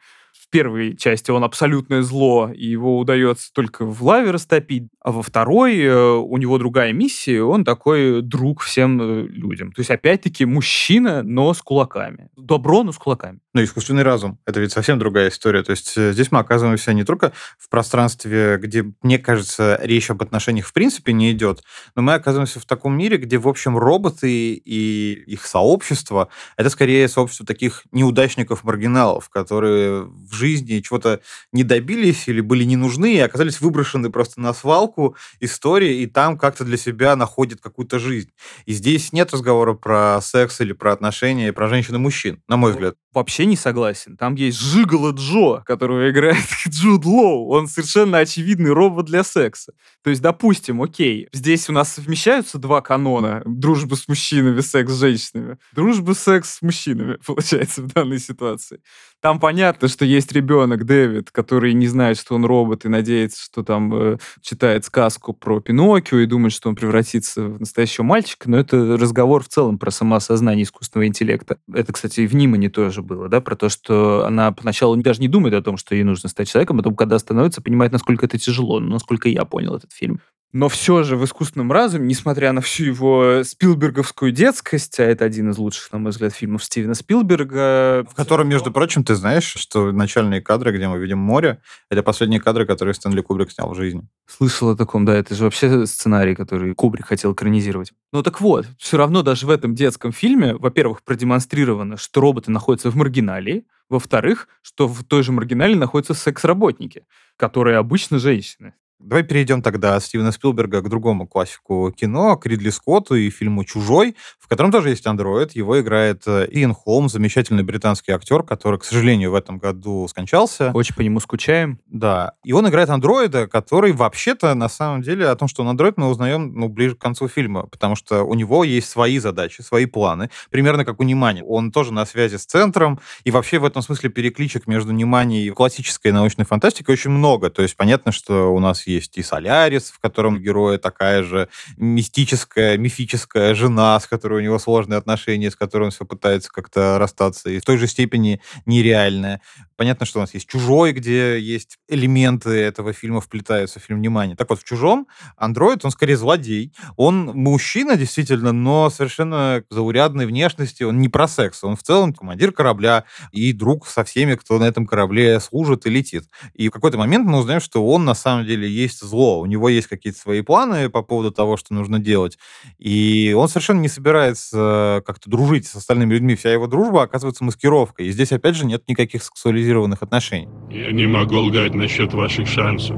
в 0.47 0.49
первой 0.49 0.95
части 0.95 1.29
он 1.29 1.43
абсолютное 1.43 2.01
зло, 2.01 2.49
и 2.53 2.65
его 2.65 2.99
удается 2.99 3.51
только 3.53 3.85
в 3.85 4.01
лаве 4.03 4.31
растопить, 4.31 4.87
а 5.01 5.11
во 5.11 5.21
второй 5.21 5.77
э, 5.77 6.13
у 6.13 6.37
него 6.37 6.57
другая 6.57 6.93
миссия, 6.93 7.41
он 7.41 7.65
такой 7.65 8.21
друг 8.21 8.61
всем 8.61 9.01
э, 9.01 9.27
людям. 9.27 9.73
То 9.73 9.81
есть, 9.81 9.91
опять-таки, 9.91 10.45
мужчина, 10.45 11.21
но 11.21 11.53
с 11.53 11.61
кулаками. 11.61 12.29
Добро, 12.37 12.83
но 12.83 12.93
с 12.93 12.97
кулаками. 12.97 13.39
Ну, 13.53 13.63
искусственный 13.63 14.03
разум. 14.03 14.39
Это 14.45 14.59
ведь 14.59 14.71
совсем 14.71 14.99
другая 14.99 15.29
история. 15.29 15.63
То 15.63 15.71
есть 15.71 15.97
э, 15.97 16.13
здесь 16.13 16.31
мы 16.31 16.39
оказываемся 16.39 16.93
не 16.93 17.03
только 17.03 17.33
в 17.57 17.69
пространстве, 17.69 18.57
где, 18.57 18.85
мне 19.01 19.19
кажется, 19.19 19.79
речь 19.81 20.09
об 20.09 20.21
отношениях 20.21 20.65
в 20.67 20.73
принципе 20.73 21.11
не 21.11 21.31
идет, 21.31 21.63
но 21.95 22.01
мы 22.01 22.13
оказываемся 22.13 22.59
в 22.59 22.65
таком 22.65 22.97
мире, 22.97 23.17
где, 23.17 23.37
в 23.37 23.47
общем, 23.47 23.77
роботы 23.77 24.53
и 24.53 25.23
их 25.25 25.45
сообщество— 25.45 26.29
это 26.57 26.69
скорее 26.69 27.07
сообщество 27.07 27.45
таких 27.45 27.83
неудачников-маргиналов, 27.91 29.29
которые 29.29 30.03
в 30.03 30.36
жизни 30.37 30.79
чего-то 30.79 31.21
не 31.51 31.63
добились 31.63 32.27
или 32.27 32.41
были 32.41 32.63
не 32.63 32.75
нужны 32.75 33.15
и 33.15 33.19
оказались 33.19 33.61
выброшены 33.61 34.09
просто 34.09 34.41
на 34.41 34.53
свалку 34.53 35.15
истории, 35.39 36.01
и 36.01 36.07
там 36.07 36.37
как-то 36.37 36.63
для 36.63 36.77
себя 36.77 37.15
находят 37.15 37.59
какую-то 37.61 37.99
жизнь. 37.99 38.31
И 38.65 38.73
здесь 38.73 39.13
нет 39.13 39.33
разговора 39.33 39.73
про 39.73 40.19
секс 40.21 40.61
или 40.61 40.73
про 40.73 40.93
отношения, 40.93 41.53
про 41.53 41.67
женщин 41.67 41.95
и 41.95 41.99
мужчин, 41.99 42.41
на 42.47 42.57
мой 42.57 42.71
взгляд. 42.71 42.95
Вообще 43.17 43.47
не 43.47 43.55
согласен. 43.55 44.15
Там 44.15 44.35
есть 44.35 44.59
Жигала 44.59 45.11
Джо, 45.11 45.63
которого 45.65 46.07
играет 46.07 46.37
Джуд 46.69 47.03
Лоу. 47.03 47.49
Он 47.49 47.67
совершенно 47.67 48.19
очевидный 48.19 48.69
робот 48.69 49.07
для 49.07 49.23
секса. 49.23 49.73
То 50.03 50.11
есть, 50.11 50.21
допустим, 50.21 50.83
окей, 50.83 51.27
здесь 51.33 51.67
у 51.67 51.73
нас 51.73 51.91
совмещаются 51.91 52.59
два 52.59 52.81
канона. 52.81 53.41
Дружба 53.43 53.95
с 53.95 54.07
мужчинами, 54.07 54.61
секс 54.61 54.91
с 54.91 54.99
женщинами. 54.99 55.57
Дружба, 55.73 56.11
секс 56.11 56.57
с 56.57 56.61
мужчинами, 56.61 57.17
получается, 57.25 57.81
в 57.81 57.87
данной 57.87 58.19
ситуации. 58.19 58.81
Там 59.19 59.39
понятно, 59.39 59.87
что 59.87 60.05
есть 60.05 60.31
ребенок, 60.31 60.85
Дэвид, 60.85 61.31
который 61.31 61.73
не 61.73 61.87
знает, 61.87 62.19
что 62.19 62.35
он 62.35 62.45
робот, 62.45 62.85
и 62.85 62.87
надеется, 62.87 63.41
что 63.41 63.63
там 63.63 63.91
э, 63.95 64.17
читает 64.41 64.85
сказку 64.85 65.33
про 65.33 65.59
Пиноккио 65.59 66.19
и 66.19 66.27
думает, 66.27 66.53
что 66.53 66.69
он 66.69 66.75
превратится 66.75 67.45
в 67.45 67.59
настоящего 67.59 68.03
мальчика, 68.03 68.47
но 68.47 68.59
это 68.59 68.95
разговор 68.95 69.43
в 69.43 69.47
целом 69.47 69.79
про 69.79 69.89
самоосознание 69.89 70.63
искусственного 70.63 71.07
интеллекта. 71.07 71.57
Это, 71.73 71.93
кстати, 71.93 72.21
и 72.21 72.27
в 72.27 72.35
Нимане 72.35 72.69
тоже 72.69 73.01
было, 73.07 73.29
да, 73.29 73.41
про 73.41 73.55
то, 73.55 73.69
что 73.69 74.25
она 74.25 74.51
поначалу 74.51 74.95
даже 74.97 75.21
не 75.21 75.27
думает 75.27 75.55
о 75.55 75.61
том, 75.61 75.77
что 75.77 75.95
ей 75.95 76.03
нужно 76.03 76.29
стать 76.29 76.49
человеком, 76.49 76.77
а 76.77 76.79
потом, 76.79 76.95
когда 76.95 77.17
становится, 77.17 77.61
понимает, 77.61 77.91
насколько 77.91 78.25
это 78.25 78.37
тяжело, 78.37 78.79
насколько 78.79 79.29
я 79.29 79.45
понял 79.45 79.75
этот 79.75 79.91
фильм. 79.91 80.19
Но 80.53 80.69
все 80.69 81.03
же 81.03 81.17
в 81.17 81.25
искусственном 81.25 81.71
разуме, 81.71 82.07
несмотря 82.07 82.53
на 82.53 82.61
всю 82.61 82.85
его 82.85 83.43
спилберговскую 83.43 84.31
детскость, 84.31 84.99
а 84.99 85.03
это 85.03 85.25
один 85.25 85.49
из 85.49 85.57
лучших, 85.57 85.91
на 85.91 85.99
мой 85.99 86.11
взгляд, 86.11 86.33
фильмов 86.33 86.63
Стивена 86.63 86.93
Спилберга. 86.93 88.05
В 88.09 88.15
котором, 88.15 88.47
между 88.47 88.71
прочим, 88.71 89.03
ты 89.03 89.15
знаешь, 89.15 89.43
что 89.43 89.91
начальные 89.91 90.41
кадры, 90.41 90.71
где 90.71 90.87
мы 90.87 90.99
видим 90.99 91.19
море, 91.19 91.61
это 91.89 92.01
последние 92.01 92.39
кадры, 92.39 92.65
которые 92.65 92.95
Стэнли 92.95 93.21
Кубрик 93.21 93.51
снял 93.51 93.69
в 93.71 93.75
жизни. 93.75 94.07
Слышал 94.25 94.69
о 94.69 94.77
таком, 94.77 95.03
да, 95.03 95.15
это 95.15 95.35
же 95.35 95.43
вообще 95.43 95.85
сценарий, 95.85 96.33
который 96.33 96.73
Кубрик 96.73 97.07
хотел 97.07 97.33
экранизировать. 97.33 97.91
Ну 98.13 98.23
так 98.23 98.39
вот, 98.39 98.67
все 98.79 98.95
равно 98.95 99.23
даже 99.23 99.47
в 99.47 99.49
этом 99.49 99.75
детском 99.75 100.13
фильме, 100.13 100.55
во-первых, 100.55 101.03
продемонстрировано, 101.03 101.97
что 101.97 102.21
роботы 102.21 102.51
находятся 102.51 102.89
в 102.89 102.95
маргиналии, 102.95 103.65
во-вторых, 103.89 104.47
что 104.61 104.87
в 104.87 105.03
той 105.03 105.23
же 105.23 105.31
маргинале 105.31 105.75
находятся 105.75 106.13
секс-работники, 106.13 107.03
которые 107.35 107.77
обычно 107.77 108.17
женщины. 108.17 108.73
Давай 108.99 109.21
перейдем 109.21 109.61
тогда 109.61 109.95
от 109.95 110.03
Стивена 110.03 110.31
Спилберга 110.31 110.81
к 110.81 110.89
другому 110.89 111.27
классику 111.27 111.93
кино, 111.95 112.35
к 112.35 112.47
Ридли 112.47 112.71
Скотту 112.71 113.13
и 113.13 113.29
фильму 113.29 113.63
«Чужой», 113.63 114.15
в 114.39 114.47
котором 114.47 114.71
тоже 114.71 114.89
есть 114.89 115.05
андроид. 115.05 115.51
Его 115.51 115.79
играет 115.79 116.23
э, 116.25 116.47
Иэн 116.49 116.73
Холм, 116.73 117.07
замечательный 117.07 117.61
британский 117.61 118.11
актер, 118.11 118.41
который, 118.41 118.79
к 118.79 118.83
сожалению, 118.83 119.31
в 119.31 119.35
этом 119.35 119.59
году 119.59 120.07
скончался. 120.07 120.71
Очень 120.73 120.95
по 120.95 121.01
нему 121.01 121.19
скучаем. 121.19 121.79
Да. 121.85 122.33
И 122.43 122.53
он 122.53 122.67
играет 122.67 122.89
андроида, 122.89 123.45
который 123.45 123.91
вообще-то, 123.91 124.55
на 124.55 124.67
самом 124.67 125.03
деле, 125.03 125.27
о 125.27 125.35
том, 125.35 125.47
что 125.47 125.61
он 125.61 125.69
андроид, 125.69 125.97
мы 125.97 126.09
узнаем 126.09 126.53
ну, 126.55 126.67
ближе 126.67 126.95
к 126.95 126.99
концу 126.99 127.27
фильма, 127.27 127.67
потому 127.67 127.95
что 127.95 128.23
у 128.23 128.33
него 128.33 128.63
есть 128.63 128.89
свои 128.89 129.19
задачи, 129.19 129.61
свои 129.61 129.85
планы, 129.85 130.31
примерно 130.49 130.85
как 130.85 130.99
у 130.99 131.03
Немани. 131.03 131.43
Он 131.45 131.71
тоже 131.71 131.93
на 131.93 132.07
связи 132.07 132.37
с 132.37 132.45
центром, 132.45 132.99
и 133.25 133.29
вообще 133.29 133.59
в 133.59 133.65
этом 133.65 133.83
смысле 133.83 134.09
перекличек 134.09 134.65
между 134.65 134.91
Немани 134.91 135.43
и 135.43 135.51
классической 135.51 136.11
научной 136.11 136.45
фантастикой 136.45 136.93
очень 136.93 137.11
много. 137.11 137.51
То 137.51 137.61
есть 137.61 137.77
понятно, 137.77 138.11
что 138.11 138.51
у 138.51 138.59
нас 138.59 138.86
есть 138.87 139.17
и 139.17 139.23
Солярис, 139.23 139.91
в 139.91 139.99
котором 139.99 140.39
героя 140.41 140.77
такая 140.77 141.23
же 141.23 141.49
мистическая, 141.77 142.77
мифическая 142.77 143.53
жена, 143.55 143.99
с 143.99 144.07
которой 144.07 144.39
у 144.41 144.43
него 144.43 144.59
сложные 144.59 144.97
отношения, 144.97 145.51
с 145.51 145.55
которой 145.55 145.83
он 145.85 145.91
все 145.91 146.05
пытается 146.05 146.49
как-то 146.51 146.97
расстаться, 146.97 147.49
и 147.49 147.59
в 147.59 147.65
той 147.65 147.77
же 147.77 147.87
степени 147.87 148.41
нереальная. 148.65 149.41
Понятно, 149.77 150.07
что 150.07 150.17
у 150.17 150.21
нас 150.21 150.33
есть 150.33 150.49
«Чужой», 150.49 150.91
где 150.91 151.39
есть 151.39 151.77
элементы 151.87 152.49
этого 152.49 152.93
фильма 152.93 153.21
вплетаются 153.21 153.79
в 153.79 153.83
фильм 153.83 153.99
«Внимание». 153.99 154.35
Так 154.35 154.49
вот, 154.49 154.59
в 154.59 154.63
«Чужом» 154.63 155.07
андроид, 155.37 155.85
он 155.85 155.91
скорее 155.91 156.17
злодей. 156.17 156.73
Он 156.95 157.25
мужчина, 157.35 157.95
действительно, 157.95 158.51
но 158.51 158.89
совершенно 158.89 159.63
заурядной 159.69 160.25
внешности. 160.25 160.81
Он 160.81 160.99
не 160.99 161.09
про 161.09 161.27
секс. 161.27 161.63
Он 161.63 161.75
в 161.75 161.83
целом 161.83 162.13
командир 162.13 162.51
корабля 162.51 163.03
и 163.31 163.53
друг 163.53 163.85
со 163.85 164.03
всеми, 164.03 164.33
кто 164.33 164.57
на 164.57 164.63
этом 164.63 164.87
корабле 164.87 165.39
служит 165.39 165.85
и 165.85 165.91
летит. 165.91 166.23
И 166.55 166.69
в 166.69 166.71
какой-то 166.71 166.97
момент 166.97 167.27
мы 167.27 167.37
узнаем, 167.37 167.61
что 167.61 167.85
он 167.85 168.03
на 168.03 168.15
самом 168.15 168.47
деле 168.47 168.67
есть 168.67 169.01
зло. 169.01 169.39
У 169.39 169.45
него 169.45 169.69
есть 169.69 169.85
какие-то 169.85 170.17
свои 170.19 170.41
планы 170.41 170.89
по 170.89 171.03
поводу 171.03 171.31
того, 171.31 171.55
что 171.55 171.75
нужно 171.75 171.99
делать. 171.99 172.39
И 172.79 173.35
он 173.37 173.47
совершенно 173.47 173.79
не 173.79 173.89
собирается 173.89 175.03
как-то 175.05 175.29
дружить 175.29 175.67
с 175.67 175.75
остальными 175.75 176.15
людьми. 176.15 176.35
Вся 176.35 176.51
его 176.51 176.65
дружба 176.65 177.03
оказывается 177.03 177.43
маскировкой. 177.43 178.07
И 178.07 178.11
здесь, 178.11 178.31
опять 178.31 178.55
же, 178.55 178.65
нет 178.65 178.81
никаких 178.87 179.23
сексуализированных 179.23 179.66
отношений. 180.01 180.47
Я 180.69 180.91
не 180.91 181.07
могу 181.07 181.37
лгать 181.37 181.73
насчет 181.73 182.13
ваших 182.13 182.47
шансов, 182.47 182.97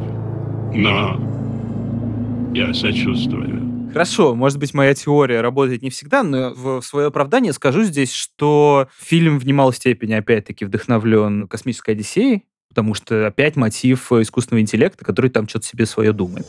но 0.73 1.19
я 2.53 2.73
сочувствую. 2.73 3.89
Хорошо, 3.91 4.35
может 4.35 4.59
быть, 4.59 4.73
моя 4.73 4.93
теория 4.93 5.41
работает 5.41 5.81
не 5.81 5.89
всегда, 5.89 6.21
но 6.21 6.53
в 6.53 6.81
свое 6.81 7.07
оправдание 7.07 7.53
скажу 7.53 7.83
здесь, 7.83 8.11
что 8.11 8.87
фильм 8.99 9.39
в 9.39 9.45
немалой 9.45 9.73
степени, 9.73 10.13
опять-таки, 10.13 10.65
вдохновлен 10.65 11.47
«Космической 11.47 11.91
Одиссеей», 11.91 12.43
потому 12.67 12.93
что 12.93 13.25
опять 13.25 13.55
мотив 13.55 14.11
искусственного 14.11 14.61
интеллекта, 14.61 15.03
который 15.03 15.31
там 15.31 15.47
что-то 15.47 15.65
себе 15.65 15.87
свое 15.87 16.13
думает. 16.13 16.45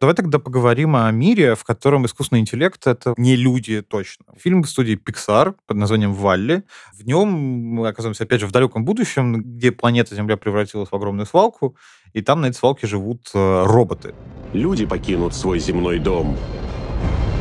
Давай 0.00 0.14
тогда 0.14 0.38
поговорим 0.38 0.94
о 0.94 1.10
мире, 1.10 1.56
в 1.56 1.64
котором 1.64 2.06
искусственный 2.06 2.40
интеллект— 2.40 2.80
это 2.86 3.14
не 3.16 3.34
люди 3.34 3.82
точно. 3.82 4.26
Фильм 4.38 4.62
студии 4.62 4.96
Pixar 4.96 5.56
под 5.66 5.76
названием 5.76 6.12
«Валли». 6.14 6.62
В 6.92 7.04
нем 7.04 7.28
мы 7.28 7.88
оказываемся, 7.88 8.22
опять 8.22 8.40
же, 8.40 8.46
в 8.46 8.52
далеком 8.52 8.84
будущем, 8.84 9.42
где 9.42 9.72
планета 9.72 10.14
Земля 10.14 10.36
превратилась 10.36 10.90
в 10.90 10.94
огромную 10.94 11.26
свалку, 11.26 11.76
и 12.12 12.22
там 12.22 12.40
на 12.42 12.46
этой 12.46 12.56
свалке 12.56 12.86
живут 12.86 13.28
э, 13.34 13.64
роботы. 13.66 14.14
Люди 14.52 14.86
покинут 14.86 15.34
свой 15.34 15.58
земной 15.58 15.98
дом, 15.98 16.36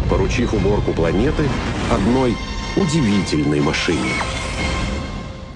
поручив 0.09 0.53
уборку 0.53 0.93
планеты 0.93 1.43
одной 1.91 2.35
удивительной 2.75 3.61
машине. 3.61 4.13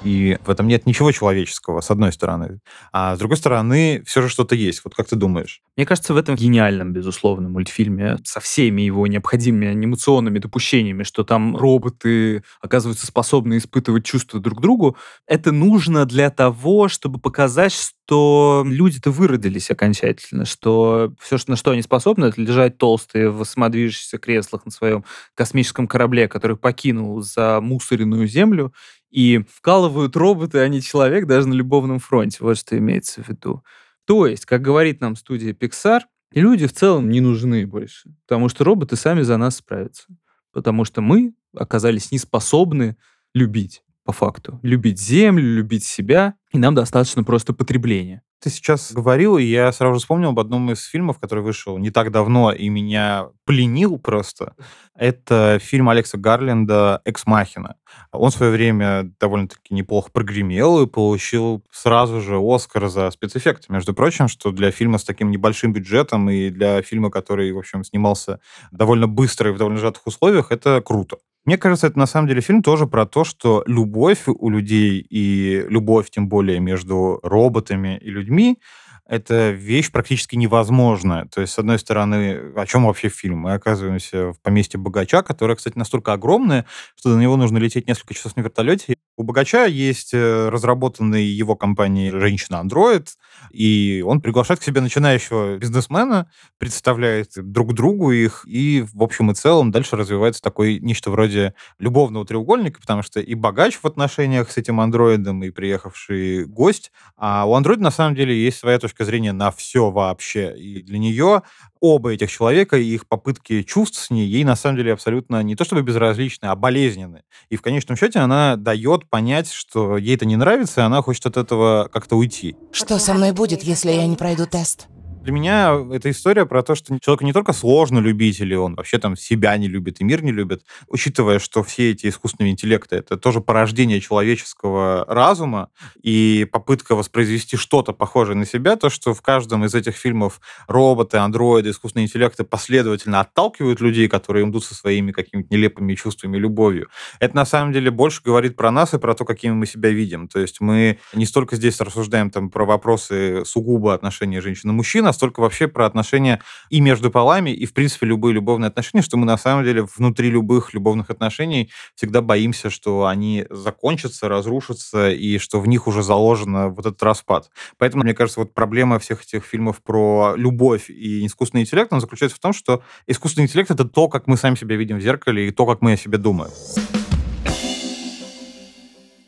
И 0.03 0.37
в 0.43 0.49
этом 0.49 0.67
нет 0.67 0.85
ничего 0.85 1.11
человеческого, 1.11 1.81
с 1.81 1.91
одной 1.91 2.11
стороны. 2.11 2.59
А 2.91 3.15
с 3.15 3.19
другой 3.19 3.37
стороны, 3.37 4.03
все 4.05 4.21
же 4.21 4.29
что-то 4.29 4.55
есть. 4.55 4.81
Вот 4.83 4.95
как 4.95 5.07
ты 5.07 5.15
думаешь? 5.15 5.61
Мне 5.77 5.85
кажется, 5.85 6.13
в 6.13 6.17
этом 6.17 6.35
гениальном, 6.35 6.91
безусловно, 6.91 7.49
мультфильме 7.49 8.17
со 8.23 8.39
всеми 8.39 8.81
его 8.81 9.05
необходимыми 9.07 9.67
анимационными 9.67 10.39
допущениями, 10.39 11.03
что 11.03 11.23
там 11.23 11.55
роботы 11.55 12.43
оказываются 12.61 13.05
способны 13.05 13.57
испытывать 13.57 14.05
чувства 14.05 14.39
друг 14.39 14.59
к 14.59 14.61
другу, 14.61 14.97
это 15.27 15.51
нужно 15.51 16.05
для 16.05 16.29
того, 16.29 16.87
чтобы 16.87 17.19
показать, 17.19 17.73
что 17.73 18.63
люди-то 18.65 19.11
выродились 19.11 19.71
окончательно, 19.71 20.45
что 20.45 21.13
все, 21.19 21.37
на 21.47 21.55
что 21.55 21.71
они 21.71 21.81
способны, 21.81 22.25
это 22.25 22.41
лежать 22.41 22.77
толстые 22.77 23.29
в 23.29 23.43
самодвижущихся 23.45 24.17
креслах 24.17 24.65
на 24.65 24.71
своем 24.71 25.05
космическом 25.35 25.87
корабле, 25.87 26.27
который 26.27 26.57
покинул 26.57 27.21
за 27.21 27.61
мусоренную 27.61 28.27
землю, 28.27 28.73
и 29.11 29.43
вкалывают 29.49 30.15
роботы, 30.15 30.59
а 30.59 30.67
не 30.67 30.81
человек 30.81 31.27
даже 31.27 31.47
на 31.47 31.53
любовном 31.53 31.99
фронте. 31.99 32.37
Вот 32.41 32.57
что 32.57 32.77
имеется 32.77 33.21
в 33.21 33.29
виду. 33.29 33.63
То 34.05 34.25
есть, 34.25 34.45
как 34.45 34.61
говорит 34.61 35.01
нам 35.01 35.15
студия 35.15 35.53
Pixar, 35.53 36.01
люди 36.33 36.65
в 36.65 36.73
целом 36.73 37.09
не 37.09 37.21
нужны 37.21 37.67
больше, 37.67 38.09
потому 38.27 38.49
что 38.49 38.63
роботы 38.63 38.95
сами 38.95 39.21
за 39.21 39.37
нас 39.37 39.57
справятся. 39.57 40.05
Потому 40.51 40.85
что 40.85 41.01
мы 41.01 41.33
оказались 41.53 42.11
не 42.11 42.17
способны 42.17 42.97
любить, 43.33 43.83
по 44.03 44.13
факту. 44.13 44.59
Любить 44.63 44.99
землю, 44.99 45.55
любить 45.55 45.83
себя, 45.83 46.35
и 46.51 46.57
нам 46.57 46.75
достаточно 46.75 47.23
просто 47.23 47.53
потребления. 47.53 48.23
Ты 48.41 48.49
сейчас 48.49 48.91
говорил, 48.91 49.37
и 49.37 49.43
я 49.43 49.71
сразу 49.71 49.93
же 49.93 49.99
вспомнил 49.99 50.29
об 50.29 50.39
одном 50.39 50.71
из 50.71 50.83
фильмов, 50.83 51.19
который 51.19 51.43
вышел 51.43 51.77
не 51.77 51.91
так 51.91 52.09
давно 52.11 52.51
и 52.51 52.69
меня 52.69 53.27
пленил 53.45 53.99
просто. 53.99 54.55
Это 54.95 55.59
фильм 55.61 55.89
Алекса 55.89 56.17
Гарленда 56.17 57.03
«Экс 57.05 57.27
Махина». 57.27 57.75
Он 58.11 58.31
в 58.31 58.33
свое 58.33 58.51
время 58.51 59.13
довольно-таки 59.19 59.75
неплохо 59.75 60.09
прогремел 60.11 60.81
и 60.81 60.87
получил 60.87 61.63
сразу 61.71 62.19
же 62.19 62.39
Оскар 62.41 62.87
за 62.87 63.11
спецэффекты, 63.11 63.71
между 63.71 63.93
прочим, 63.93 64.27
что 64.27 64.51
для 64.51 64.71
фильма 64.71 64.97
с 64.97 65.03
таким 65.03 65.29
небольшим 65.29 65.71
бюджетом 65.71 66.27
и 66.31 66.49
для 66.49 66.81
фильма, 66.81 67.11
который, 67.11 67.51
в 67.51 67.59
общем, 67.59 67.83
снимался 67.83 68.39
довольно 68.71 69.07
быстро 69.07 69.51
и 69.51 69.53
в 69.53 69.57
довольно 69.59 69.77
сжатых 69.77 70.07
условиях, 70.07 70.51
это 70.51 70.81
круто. 70.81 71.17
Мне 71.45 71.57
кажется, 71.57 71.87
это 71.87 71.97
на 71.97 72.05
самом 72.05 72.27
деле 72.27 72.41
фильм 72.41 72.61
тоже 72.61 72.85
про 72.85 73.05
то, 73.05 73.23
что 73.23 73.63
любовь 73.65 74.23
у 74.27 74.49
людей 74.49 75.05
и 75.09 75.65
любовь, 75.69 76.09
тем 76.11 76.29
более, 76.29 76.59
между 76.59 77.19
роботами 77.23 77.97
и 77.97 78.09
людьми, 78.09 78.59
это 79.07 79.49
вещь 79.49 79.91
практически 79.91 80.35
невозможная. 80.37 81.25
То 81.25 81.41
есть, 81.41 81.53
с 81.53 81.59
одной 81.59 81.79
стороны, 81.79 82.53
о 82.55 82.65
чем 82.65 82.85
вообще 82.85 83.09
фильм? 83.09 83.39
Мы 83.39 83.53
оказываемся 83.53 84.31
в 84.31 84.39
поместье 84.41 84.79
богача, 84.79 85.21
которое, 85.23 85.55
кстати, 85.55 85.77
настолько 85.77 86.13
огромное, 86.13 86.65
что 86.95 87.13
до 87.13 87.19
него 87.19 87.35
нужно 87.35 87.57
лететь 87.57 87.87
несколько 87.87 88.13
часов 88.13 88.37
на 88.37 88.41
вертолете. 88.41 88.95
У 89.17 89.23
богача 89.23 89.65
есть 89.65 90.13
э, 90.13 90.49
разработанный 90.49 91.25
его 91.25 91.55
компанией 91.55 92.11
женщина-андроид, 92.11 93.09
и 93.51 94.03
он 94.05 94.21
приглашает 94.21 94.59
к 94.59 94.63
себе 94.63 94.81
начинающего 94.81 95.57
бизнесмена, 95.57 96.29
представляет 96.57 97.31
друг 97.35 97.73
другу 97.73 98.11
их, 98.11 98.43
и 98.45 98.85
в 98.93 99.03
общем 99.03 99.31
и 99.31 99.35
целом 99.35 99.71
дальше 99.71 99.95
развивается 99.95 100.41
такой 100.41 100.79
нечто 100.79 101.11
вроде 101.11 101.53
любовного 101.79 102.25
треугольника, 102.25 102.79
потому 102.79 103.03
что 103.03 103.19
и 103.19 103.33
богач 103.33 103.77
в 103.77 103.85
отношениях 103.85 104.51
с 104.51 104.57
этим 104.57 104.79
андроидом, 104.79 105.43
и 105.43 105.49
приехавший 105.49 106.45
гость, 106.45 106.91
а 107.17 107.45
у 107.45 107.53
андроида 107.53 107.83
на 107.83 107.91
самом 107.91 108.15
деле 108.15 108.35
есть 108.35 108.59
своя 108.59 108.79
точка 108.79 109.05
зрения 109.05 109.31
на 109.31 109.51
все 109.51 109.91
вообще, 109.91 110.55
и 110.57 110.81
для 110.81 110.99
нее 110.99 111.41
оба 111.79 112.13
этих 112.13 112.31
человека 112.31 112.77
и 112.77 112.85
их 112.85 113.07
попытки 113.07 113.63
чувств 113.63 113.99
с 113.99 114.09
ней, 114.09 114.27
ей 114.27 114.43
на 114.43 114.55
самом 114.55 114.77
деле 114.77 114.93
абсолютно 114.93 115.41
не 115.43 115.55
то 115.55 115.65
чтобы 115.65 115.81
безразличны, 115.81 116.45
а 116.45 116.55
болезненны. 116.55 117.23
И 117.49 117.55
в 117.55 117.61
конечном 117.61 117.97
счете 117.97 118.19
она 118.19 118.55
дает 118.55 119.09
понять, 119.09 119.51
что 119.51 119.97
ей 119.97 120.15
это 120.15 120.25
не 120.25 120.35
нравится, 120.35 120.81
и 120.81 120.83
она 120.83 121.01
хочет 121.01 121.25
от 121.25 121.37
этого 121.37 121.89
как-то 121.91 122.17
уйти. 122.17 122.55
Что 122.71 122.99
со 122.99 123.13
мной 123.13 123.20
будет, 123.31 123.63
если 123.63 123.91
я 123.91 124.07
не 124.07 124.15
пройду 124.15 124.47
тест? 124.47 124.87
Для 125.21 125.33
меня 125.33 125.77
эта 125.91 126.09
история 126.09 126.47
про 126.47 126.63
то, 126.63 126.73
что 126.73 126.97
человеку 126.99 127.25
не 127.25 127.33
только 127.33 127.53
сложно 127.53 127.99
любить, 127.99 128.39
или 128.39 128.55
он 128.55 128.73
вообще 128.73 128.97
там 128.97 129.15
себя 129.15 129.55
не 129.55 129.67
любит 129.67 130.01
и 130.01 130.03
мир 130.03 130.23
не 130.23 130.31
любит, 130.31 130.63
учитывая, 130.87 131.37
что 131.37 131.61
все 131.61 131.91
эти 131.91 132.07
искусственные 132.07 132.53
интеллекты— 132.53 132.95
это 132.97 133.17
тоже 133.17 133.39
порождение 133.39 134.01
человеческого 134.01 135.05
разума 135.07 135.69
и 136.01 136.47
попытка 136.51 136.95
воспроизвести 136.95 137.55
что-то 137.55 137.93
похожее 137.93 138.35
на 138.35 138.47
себя, 138.47 138.75
то, 138.77 138.89
что 138.89 139.13
в 139.13 139.21
каждом 139.21 139.63
из 139.63 139.75
этих 139.75 139.95
фильмов 139.95 140.41
роботы, 140.67 141.17
андроиды, 141.17 141.69
искусственные 141.69 142.07
интеллекты 142.07 142.43
последовательно 142.43 143.19
отталкивают 143.19 143.79
людей, 143.79 144.07
которые 144.07 144.49
идут 144.49 144.65
со 144.65 144.73
своими 144.73 145.11
какими-то 145.11 145.53
нелепыми 145.53 145.93
чувствами, 145.93 146.37
любовью. 146.37 146.89
Это 147.19 147.35
на 147.35 147.45
самом 147.45 147.73
деле 147.73 147.91
больше 147.91 148.23
говорит 148.25 148.55
про 148.55 148.71
нас 148.71 148.95
и 148.95 148.97
про 148.97 149.13
то, 149.13 149.23
какими 149.23 149.53
мы 149.53 149.67
себя 149.67 149.91
видим. 149.91 150.27
То 150.27 150.39
есть 150.39 150.61
мы 150.61 150.97
не 151.13 151.27
столько 151.27 151.57
здесь 151.57 151.79
рассуждаем 151.79 152.31
там 152.31 152.49
про 152.49 152.65
вопросы 152.65 153.45
сугубо 153.45 153.93
отношения 153.93 154.41
женщин 154.41 154.71
и 154.71 154.73
настолько 155.11 155.41
вообще 155.41 155.67
про 155.67 155.85
отношения 155.85 156.41
и 156.69 156.81
между 156.81 157.11
полами, 157.11 157.51
и, 157.51 157.65
в 157.65 157.73
принципе, 157.73 158.07
любые 158.07 158.33
любовные 158.33 158.69
отношения, 158.69 159.03
что 159.03 159.17
мы 159.17 159.25
на 159.25 159.37
самом 159.37 159.63
деле 159.63 159.83
внутри 159.83 160.29
любых 160.29 160.73
любовных 160.73 161.09
отношений 161.09 161.69
всегда 161.95 162.21
боимся, 162.21 162.69
что 162.69 163.05
они 163.05 163.45
закончатся, 163.49 164.29
разрушатся, 164.29 165.11
и 165.11 165.37
что 165.37 165.59
в 165.59 165.67
них 165.67 165.87
уже 165.87 166.01
заложено 166.01 166.69
вот 166.69 166.85
этот 166.85 167.03
распад. 167.03 167.49
Поэтому, 167.77 168.03
мне 168.03 168.13
кажется, 168.13 168.39
вот 168.39 168.53
проблема 168.53 168.99
всех 168.99 169.23
этих 169.23 169.45
фильмов 169.45 169.81
про 169.83 170.33
любовь 170.35 170.89
и 170.89 171.25
искусственный 171.25 171.63
интеллект, 171.63 171.91
она 171.91 172.01
заключается 172.01 172.37
в 172.37 172.41
том, 172.41 172.53
что 172.53 172.83
искусственный 173.07 173.45
интеллект— 173.45 173.69
это 173.71 173.85
то, 173.85 174.07
как 174.07 174.27
мы 174.27 174.37
сами 174.37 174.55
себя 174.55 174.75
видим 174.75 174.97
в 174.97 175.01
зеркале, 175.01 175.47
и 175.47 175.51
то, 175.51 175.65
как 175.65 175.81
мы 175.81 175.93
о 175.93 175.97
себе 175.97 176.17
думаем. 176.17 176.51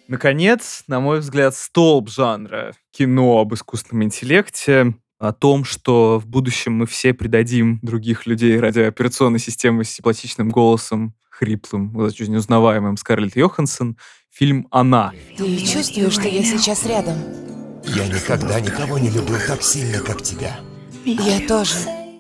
Наконец, 0.08 0.84
на 0.88 1.00
мой 1.00 1.19
взгляд, 1.19 1.56
столб 1.56 2.10
жанра 2.10 2.74
кино 2.91 3.39
об 3.39 3.54
искусственном 3.54 4.04
интеллекте 4.04 4.93
о 5.23 5.31
том, 5.31 5.63
что 5.63 6.19
в 6.19 6.27
будущем 6.27 6.73
мы 6.73 6.86
все 6.86 7.13
предадим 7.13 7.79
других 7.81 8.25
людей 8.25 8.59
ради 8.59 8.79
операционной 8.81 9.39
системы 9.39 9.86
с 9.86 9.89
симпатичным 9.89 10.49
голосом, 10.49 11.13
хриплым, 11.29 11.95
очень 11.95 12.36
узнаваемым 12.36 12.97
Скарлетт 12.97 13.38
Йоханссон, 13.38 13.97
фильм 14.29 14.67
«Она». 14.69 15.13
Ты 15.38 15.57
чувствуешь, 15.65 16.12
что 16.12 16.27
я 16.27 16.43
сейчас 16.43 16.86
рядом? 16.86 17.15
Я 17.86 18.05
никогда 18.07 18.59
никого 18.59 18.99
не 18.99 19.09
любил 19.12 19.38
так 19.47 19.63
сильно, 19.63 19.99
как 19.99 20.21
тебя. 20.21 20.59
Я 21.05 21.47
тоже. 21.47 21.75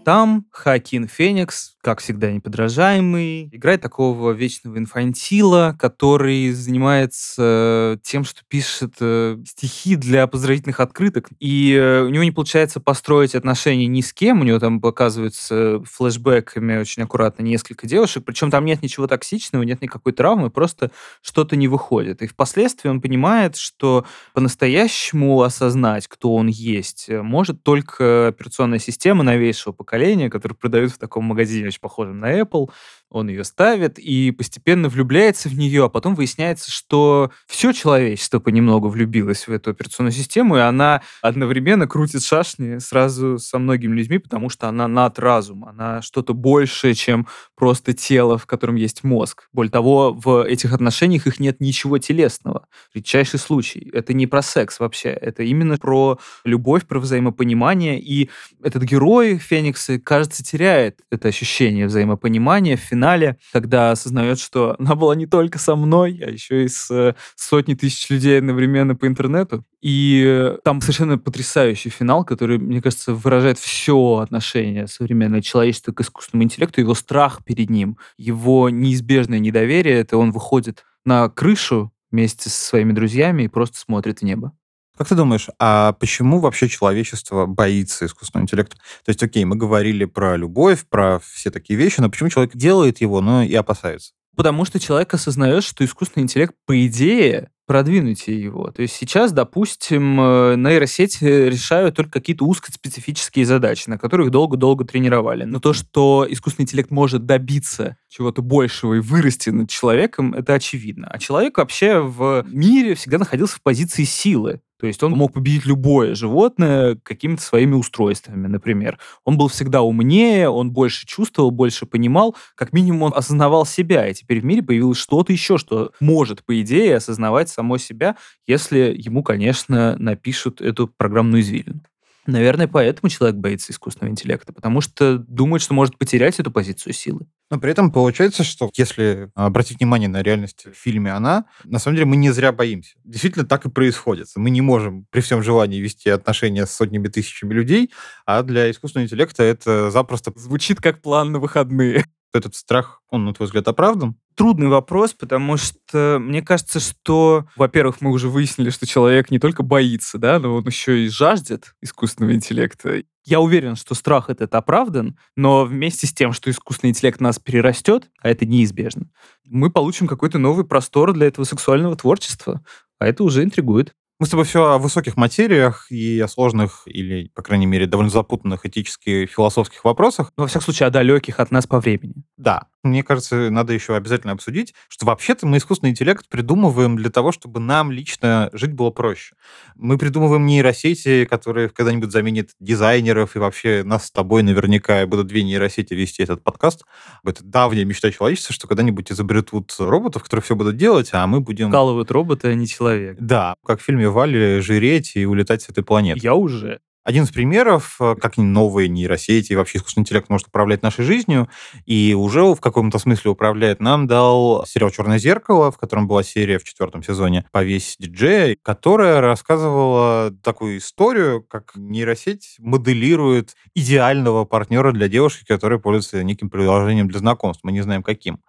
Там 0.05 0.45
Хакин 0.51 1.09
Феникс, 1.09 1.72
как 1.83 1.99
всегда 1.99 2.31
неподражаемый, 2.31 3.49
играет 3.51 3.81
такого 3.81 4.31
вечного 4.31 4.77
инфантила, 4.77 5.75
который 5.77 6.49
занимается 6.51 7.99
тем, 8.03 8.23
что 8.23 8.41
пишет 8.47 8.93
э, 9.01 9.37
стихи 9.45 9.97
для 9.97 10.25
поздравительных 10.27 10.79
открыток. 10.79 11.27
И 11.39 11.73
э, 11.73 12.03
у 12.03 12.09
него 12.09 12.23
не 12.23 12.31
получается 12.31 12.79
построить 12.79 13.35
отношения 13.35 13.87
ни 13.87 13.99
с 13.99 14.13
кем. 14.13 14.39
У 14.39 14.45
него 14.45 14.59
там 14.59 14.79
показываются 14.79 15.83
флешбэками 15.83 16.77
очень 16.77 17.03
аккуратно 17.03 17.43
несколько 17.43 17.85
девушек. 17.85 18.23
Причем 18.23 18.49
там 18.49 18.63
нет 18.63 18.81
ничего 18.81 19.05
токсичного, 19.05 19.63
нет 19.63 19.81
никакой 19.81 20.13
травмы, 20.13 20.49
просто 20.49 20.89
что-то 21.21 21.57
не 21.57 21.67
выходит. 21.67 22.21
И 22.21 22.27
впоследствии 22.27 22.87
он 22.87 23.01
понимает, 23.01 23.57
что 23.57 24.05
по-настоящему 24.33 25.41
осознать, 25.41 26.07
кто 26.07 26.33
он 26.33 26.47
есть, 26.47 27.09
э, 27.09 27.21
может 27.21 27.61
только 27.61 28.29
операционная 28.29 28.79
система 28.79 29.25
новейшего 29.25 29.73
поколения, 29.73 30.29
которую 30.29 30.57
продают 30.57 30.93
в 30.93 30.97
таком 30.97 31.25
магазине, 31.25 31.72
очень 31.73 31.81
похожем 31.81 32.19
на 32.19 32.39
Apple. 32.39 32.69
Он 33.13 33.29
ее 33.29 33.43
ставит 33.43 33.99
и 33.99 34.31
постепенно 34.31 34.89
влюбляется 34.89 35.47
в 35.47 35.53
нее, 35.53 35.85
а 35.85 35.89
потом 35.89 36.15
выясняется, 36.15 36.71
что 36.71 37.31
все 37.45 37.71
человечество 37.71 38.39
понемногу 38.39 38.89
влюбилось 38.89 39.47
в 39.47 39.51
эту 39.51 39.69
операционную 39.69 40.11
систему, 40.11 40.57
и 40.57 40.61
она 40.61 41.03
одновременно 41.21 41.87
крутит 41.87 42.23
шашни 42.23 42.79
сразу 42.79 43.37
со 43.37 43.59
многими 43.59 43.95
людьми, 43.95 44.17
потому 44.17 44.49
что 44.49 44.67
она 44.67 44.87
над 44.87 45.19
разум, 45.19 45.63
она 45.65 46.01
что-то 46.01 46.33
большее, 46.33 46.95
чем 46.95 47.27
просто 47.55 47.93
тело, 47.93 48.39
в 48.39 48.47
котором 48.47 48.75
есть 48.75 49.03
мозг. 49.03 49.47
Более 49.53 49.71
того, 49.71 50.11
в 50.11 50.43
этих 50.43 50.73
отношениях 50.73 51.27
их 51.27 51.39
нет 51.39 51.61
ничего 51.61 51.99
телесного. 51.99 52.65
Редчайший 52.95 53.39
случай. 53.39 53.91
Это 53.93 54.13
не 54.13 54.25
про 54.25 54.41
секс 54.41 54.79
вообще, 54.79 55.09
это 55.09 55.43
именно 55.43 55.77
про 55.77 56.19
любовь, 56.43 56.87
про 56.87 56.99
взаимопонимание, 56.99 57.99
и 57.99 58.31
этот 58.63 58.81
герой 58.83 59.37
Феникса, 59.37 59.99
кажется, 59.99 60.43
теряет 60.43 61.01
это 61.11 61.27
ощущение 61.27 61.85
взаимопонимания 61.85 62.75
в 62.75 62.79
финале, 62.79 63.02
когда 63.51 63.91
осознает, 63.91 64.39
что 64.39 64.75
она 64.79 64.95
была 64.95 65.15
не 65.15 65.25
только 65.25 65.59
со 65.59 65.75
мной, 65.75 66.21
а 66.25 66.29
еще 66.29 66.65
и 66.65 66.67
с 66.67 66.89
э, 66.91 67.15
сотней 67.35 67.75
тысяч 67.75 68.09
людей 68.09 68.37
одновременно 68.37 68.95
по 68.95 69.07
интернету. 69.07 69.65
И 69.81 70.53
там 70.63 70.79
совершенно 70.81 71.17
потрясающий 71.17 71.89
финал, 71.89 72.23
который, 72.23 72.57
мне 72.57 72.81
кажется, 72.81 73.13
выражает 73.13 73.59
все 73.59 74.17
отношение 74.17 74.87
современного 74.87 75.41
человечества 75.41 75.91
к 75.91 76.01
искусственному 76.01 76.45
интеллекту, 76.45 76.81
его 76.81 76.93
страх 76.93 77.43
перед 77.43 77.69
ним, 77.69 77.97
его 78.17 78.69
неизбежное 78.69 79.39
недоверие. 79.39 79.95
Это 79.95 80.17
он 80.17 80.31
выходит 80.31 80.83
на 81.05 81.29
крышу 81.29 81.91
вместе 82.11 82.49
со 82.49 82.65
своими 82.65 82.93
друзьями 82.93 83.43
и 83.43 83.47
просто 83.47 83.77
смотрит 83.77 84.19
в 84.19 84.23
небо. 84.23 84.53
Как 84.97 85.07
ты 85.07 85.15
думаешь, 85.15 85.47
а 85.59 85.93
почему 85.93 86.39
вообще 86.39 86.69
человечество 86.69 87.47
боится 87.47 88.05
искусственного 88.05 88.43
интеллекта? 88.43 88.75
То 88.75 89.09
есть, 89.09 89.23
окей, 89.23 89.43
мы 89.43 89.55
говорили 89.55 90.05
про 90.05 90.37
любовь, 90.37 90.85
про 90.87 91.19
все 91.19 91.49
такие 91.49 91.77
вещи, 91.77 91.99
но 91.99 92.09
почему 92.09 92.29
человек 92.29 92.55
делает 92.55 93.01
его, 93.01 93.19
но 93.19 93.41
и 93.41 93.53
опасается? 93.55 94.13
Потому 94.35 94.65
что 94.65 94.79
человек 94.79 95.13
осознает, 95.13 95.63
что 95.63 95.83
искусственный 95.83 96.23
интеллект, 96.23 96.53
по 96.65 96.85
идее, 96.85 97.49
продвинутее 97.65 98.41
его. 98.41 98.71
То 98.71 98.81
есть 98.81 98.95
сейчас, 98.95 99.31
допустим, 99.31 100.19
э, 100.19 100.55
нейросети 100.57 101.23
решают 101.23 101.95
только 101.95 102.11
какие-то 102.11 102.45
узкоспецифические 102.45 103.45
задачи, 103.45 103.89
на 103.89 103.97
которых 103.97 104.31
долго-долго 104.31 104.85
тренировали. 104.85 105.43
Но 105.43 105.59
то, 105.59 105.73
что 105.73 106.25
искусственный 106.29 106.65
интеллект 106.65 106.91
может 106.91 107.25
добиться 107.25 107.97
чего-то 108.09 108.41
большего 108.41 108.95
и 108.95 108.99
вырасти 108.99 109.49
над 109.49 109.69
человеком, 109.69 110.33
это 110.33 110.53
очевидно. 110.55 111.07
А 111.07 111.19
человек 111.19 111.57
вообще 111.57 111.99
в 111.99 112.43
мире 112.47 112.95
всегда 112.95 113.19
находился 113.19 113.55
в 113.55 113.61
позиции 113.61 114.03
силы. 114.03 114.61
То 114.83 114.87
есть 114.87 115.01
он 115.01 115.13
мог 115.13 115.31
победить 115.31 115.65
любое 115.65 116.13
животное 116.13 116.97
какими-то 117.03 117.41
своими 117.41 117.73
устройствами, 117.73 118.47
например. 118.47 118.99
Он 119.23 119.37
был 119.37 119.47
всегда 119.47 119.81
умнее, 119.81 120.49
он 120.49 120.71
больше 120.71 121.05
чувствовал, 121.05 121.51
больше 121.51 121.85
понимал, 121.85 122.35
как 122.55 122.73
минимум 122.73 123.03
он 123.03 123.13
осознавал 123.15 123.65
себя. 123.65 124.09
И 124.09 124.13
теперь 124.13 124.41
в 124.41 124.43
мире 124.43 124.61
появилось 124.61 124.97
что-то 124.97 125.31
еще, 125.31 125.57
что 125.57 125.93
может, 126.01 126.43
по 126.43 126.59
идее, 126.59 126.97
осознавать 126.97 127.47
само 127.47 127.77
себя, 127.77 128.17
если 128.45 128.93
ему, 128.93 129.23
конечно, 129.23 129.95
напишут 129.99 130.59
эту 130.59 130.89
программную 130.89 131.43
извилину. 131.43 131.79
Наверное, 132.25 132.67
поэтому 132.67 133.09
человек 133.09 133.37
боится 133.37 133.71
искусственного 133.71 134.11
интеллекта, 134.11 134.53
потому 134.53 134.79
что 134.81 135.17
думает, 135.17 135.61
что 135.61 135.73
может 135.73 135.97
потерять 135.97 136.39
эту 136.39 136.51
позицию 136.51 136.93
силы. 136.93 137.27
Но 137.51 137.59
при 137.59 137.71
этом 137.71 137.91
получается, 137.91 138.43
что 138.43 138.71
если 138.75 139.29
обратить 139.35 139.79
внимание 139.79 140.09
на 140.09 140.23
реальность 140.23 140.65
в 140.65 140.73
фильме 140.73 141.11
«Она», 141.11 141.45
на 141.65 141.79
самом 141.79 141.97
деле 141.97 142.07
мы 142.07 142.15
не 142.15 142.31
зря 142.31 142.51
боимся. 142.51 142.95
Действительно, 143.03 143.45
так 143.45 143.65
и 143.65 143.69
происходит. 143.69 144.27
Мы 144.35 144.49
не 144.49 144.61
можем 144.61 145.05
при 145.11 145.19
всем 145.19 145.43
желании 145.43 145.79
вести 145.79 146.09
отношения 146.09 146.65
с 146.65 146.71
сотнями 146.71 147.09
тысячами 147.09 147.53
людей, 147.53 147.91
а 148.25 148.41
для 148.41 148.71
искусственного 148.71 149.05
интеллекта 149.05 149.43
это 149.43 149.91
запросто... 149.91 150.31
Звучит 150.35 150.81
как 150.81 151.01
план 151.01 151.31
на 151.33 151.39
выходные. 151.39 152.05
Этот 152.33 152.55
страх, 152.55 153.01
он, 153.09 153.25
на 153.25 153.33
твой 153.33 153.45
взгляд, 153.45 153.67
оправдан? 153.67 154.15
Трудный 154.35 154.67
вопрос, 154.67 155.13
потому 155.13 155.55
что 155.57 156.17
мне 156.19 156.41
кажется, 156.41 156.79
что, 156.79 157.45
во-первых, 157.55 158.01
мы 158.01 158.09
уже 158.09 158.27
выяснили, 158.27 158.71
что 158.71 158.87
человек 158.87 159.29
не 159.29 159.37
только 159.37 159.61
боится, 159.61 160.17
да, 160.17 160.39
но 160.39 160.55
он 160.55 160.65
еще 160.65 161.05
и 161.05 161.09
жаждет 161.09 161.75
искусственного 161.81 162.33
интеллекта. 162.33 163.03
Я 163.23 163.39
уверен, 163.39 163.75
что 163.75 163.93
страх 163.93 164.31
этот 164.31 164.55
оправдан, 164.55 165.17
но 165.35 165.63
вместе 165.63 166.07
с 166.07 166.13
тем, 166.13 166.33
что 166.33 166.49
искусственный 166.49 166.89
интеллект 166.89 167.21
нас 167.21 167.37
перерастет, 167.37 168.09
а 168.21 168.29
это 168.29 168.47
неизбежно, 168.47 169.05
мы 169.45 169.69
получим 169.69 170.07
какой-то 170.07 170.39
новый 170.39 170.65
простор 170.65 171.13
для 171.13 171.27
этого 171.27 171.45
сексуального 171.45 171.95
творчества, 171.95 172.65
а 172.97 173.05
это 173.05 173.23
уже 173.23 173.43
интригует. 173.43 173.93
Мы 174.23 174.27
с 174.27 174.29
тобой 174.29 174.45
все 174.45 174.63
о 174.63 174.77
высоких 174.77 175.17
материях 175.17 175.87
и 175.91 176.17
о 176.21 176.29
сложных 176.29 176.83
или, 176.85 177.29
по 177.35 177.41
крайней 177.41 177.65
мере, 177.65 177.87
довольно 177.87 178.09
запутанных 178.09 178.65
этических 178.65 179.29
философских 179.29 179.83
вопросах. 179.83 180.31
Но, 180.37 180.43
во 180.43 180.47
всяком 180.47 180.63
случае, 180.63 180.87
о 180.87 180.91
далеких 180.91 181.41
от 181.41 181.51
нас 181.51 181.67
по 181.67 181.81
времени. 181.81 182.23
Да. 182.37 182.67
Мне 182.83 183.01
кажется, 183.01 183.49
надо 183.49 183.71
еще 183.71 183.95
обязательно 183.95 184.33
обсудить, 184.33 184.73
что 184.89 185.05
вообще-то 185.05 185.47
мы 185.47 185.57
искусственный 185.57 185.91
интеллект 185.91 186.27
придумываем 186.27 186.97
для 186.97 187.09
того, 187.09 187.31
чтобы 187.31 187.61
нам 187.61 187.91
лично 187.91 188.49
жить 188.51 188.73
было 188.73 188.89
проще. 188.89 189.35
Мы 189.75 189.97
придумываем 189.97 190.45
нейросети, 190.45 191.23
которые 191.23 191.69
когда-нибудь 191.69 192.11
заменят 192.11 192.49
дизайнеров, 192.59 193.37
и 193.37 193.39
вообще 193.39 193.83
нас 193.85 194.07
с 194.07 194.11
тобой 194.11 194.43
наверняка 194.43 195.05
будут 195.07 195.27
две 195.27 195.43
нейросети 195.43 195.93
вести 195.93 196.23
этот 196.23 196.43
подкаст. 196.43 196.83
Это 197.23 197.41
давняя 197.43 197.85
мечта 197.85 198.11
человечества, 198.11 198.53
что 198.53 198.67
когда-нибудь 198.67 199.11
изобретут 199.11 199.73
роботов, 199.79 200.23
которые 200.23 200.43
все 200.43 200.55
будут 200.55 200.75
делать, 200.75 201.09
а 201.13 201.25
мы 201.25 201.39
будем... 201.39 201.69
Вкалывают 201.69 202.11
роботы, 202.11 202.49
а 202.49 202.53
не 202.53 202.67
человек. 202.67 203.17
Да, 203.17 203.55
как 203.65 203.79
в 203.79 203.83
фильме 203.83 204.09
Вали, 204.09 204.59
жиреть 204.59 205.15
и 205.15 205.25
улетать 205.25 205.61
с 205.61 205.69
этой 205.69 205.85
планеты. 205.85 206.19
Я 206.21 206.35
уже. 206.35 206.81
Один 207.03 207.23
из 207.23 207.31
примеров, 207.31 207.97
э, 207.99 208.15
как 208.15 208.37
новые 208.37 208.87
нейросети 208.87 209.51
и 209.51 209.55
вообще 209.57 209.77
искусственный 209.77 210.03
интеллект 210.03 210.29
может 210.29 210.47
управлять 210.47 210.83
нашей 210.83 211.03
жизнью, 211.03 211.49
и 211.85 212.13
уже 212.17 212.43
в 212.43 212.61
каком-то 212.61 212.97
смысле 212.97 213.31
управляет, 213.31 213.81
нам 213.81 214.07
дал 214.07 214.65
сериал 214.65 214.89
«Черное 214.89 215.17
зеркало», 215.17 215.69
в 215.71 215.77
котором 215.77 216.07
была 216.07 216.23
серия 216.23 216.59
в 216.59 216.63
четвертом 216.63 217.03
сезоне 217.03 217.45
«Повесь 217.51 217.97
диджея», 217.99 218.55
которая 218.61 219.19
рассказывала 219.19 220.33
такую 220.43 220.77
историю, 220.77 221.43
как 221.43 221.73
нейросеть 221.75 222.55
моделирует 222.59 223.55
идеального 223.75 224.45
партнера 224.45 224.93
для 224.93 225.09
девушки, 225.09 225.43
которая 225.45 225.79
пользуется 225.79 226.23
неким 226.23 226.49
приложением 226.49 227.09
для 227.09 227.19
знакомств. 227.19 227.65
Мы 227.65 227.73
не 227.73 227.81
знаем, 227.81 228.01
каким. 228.01 228.39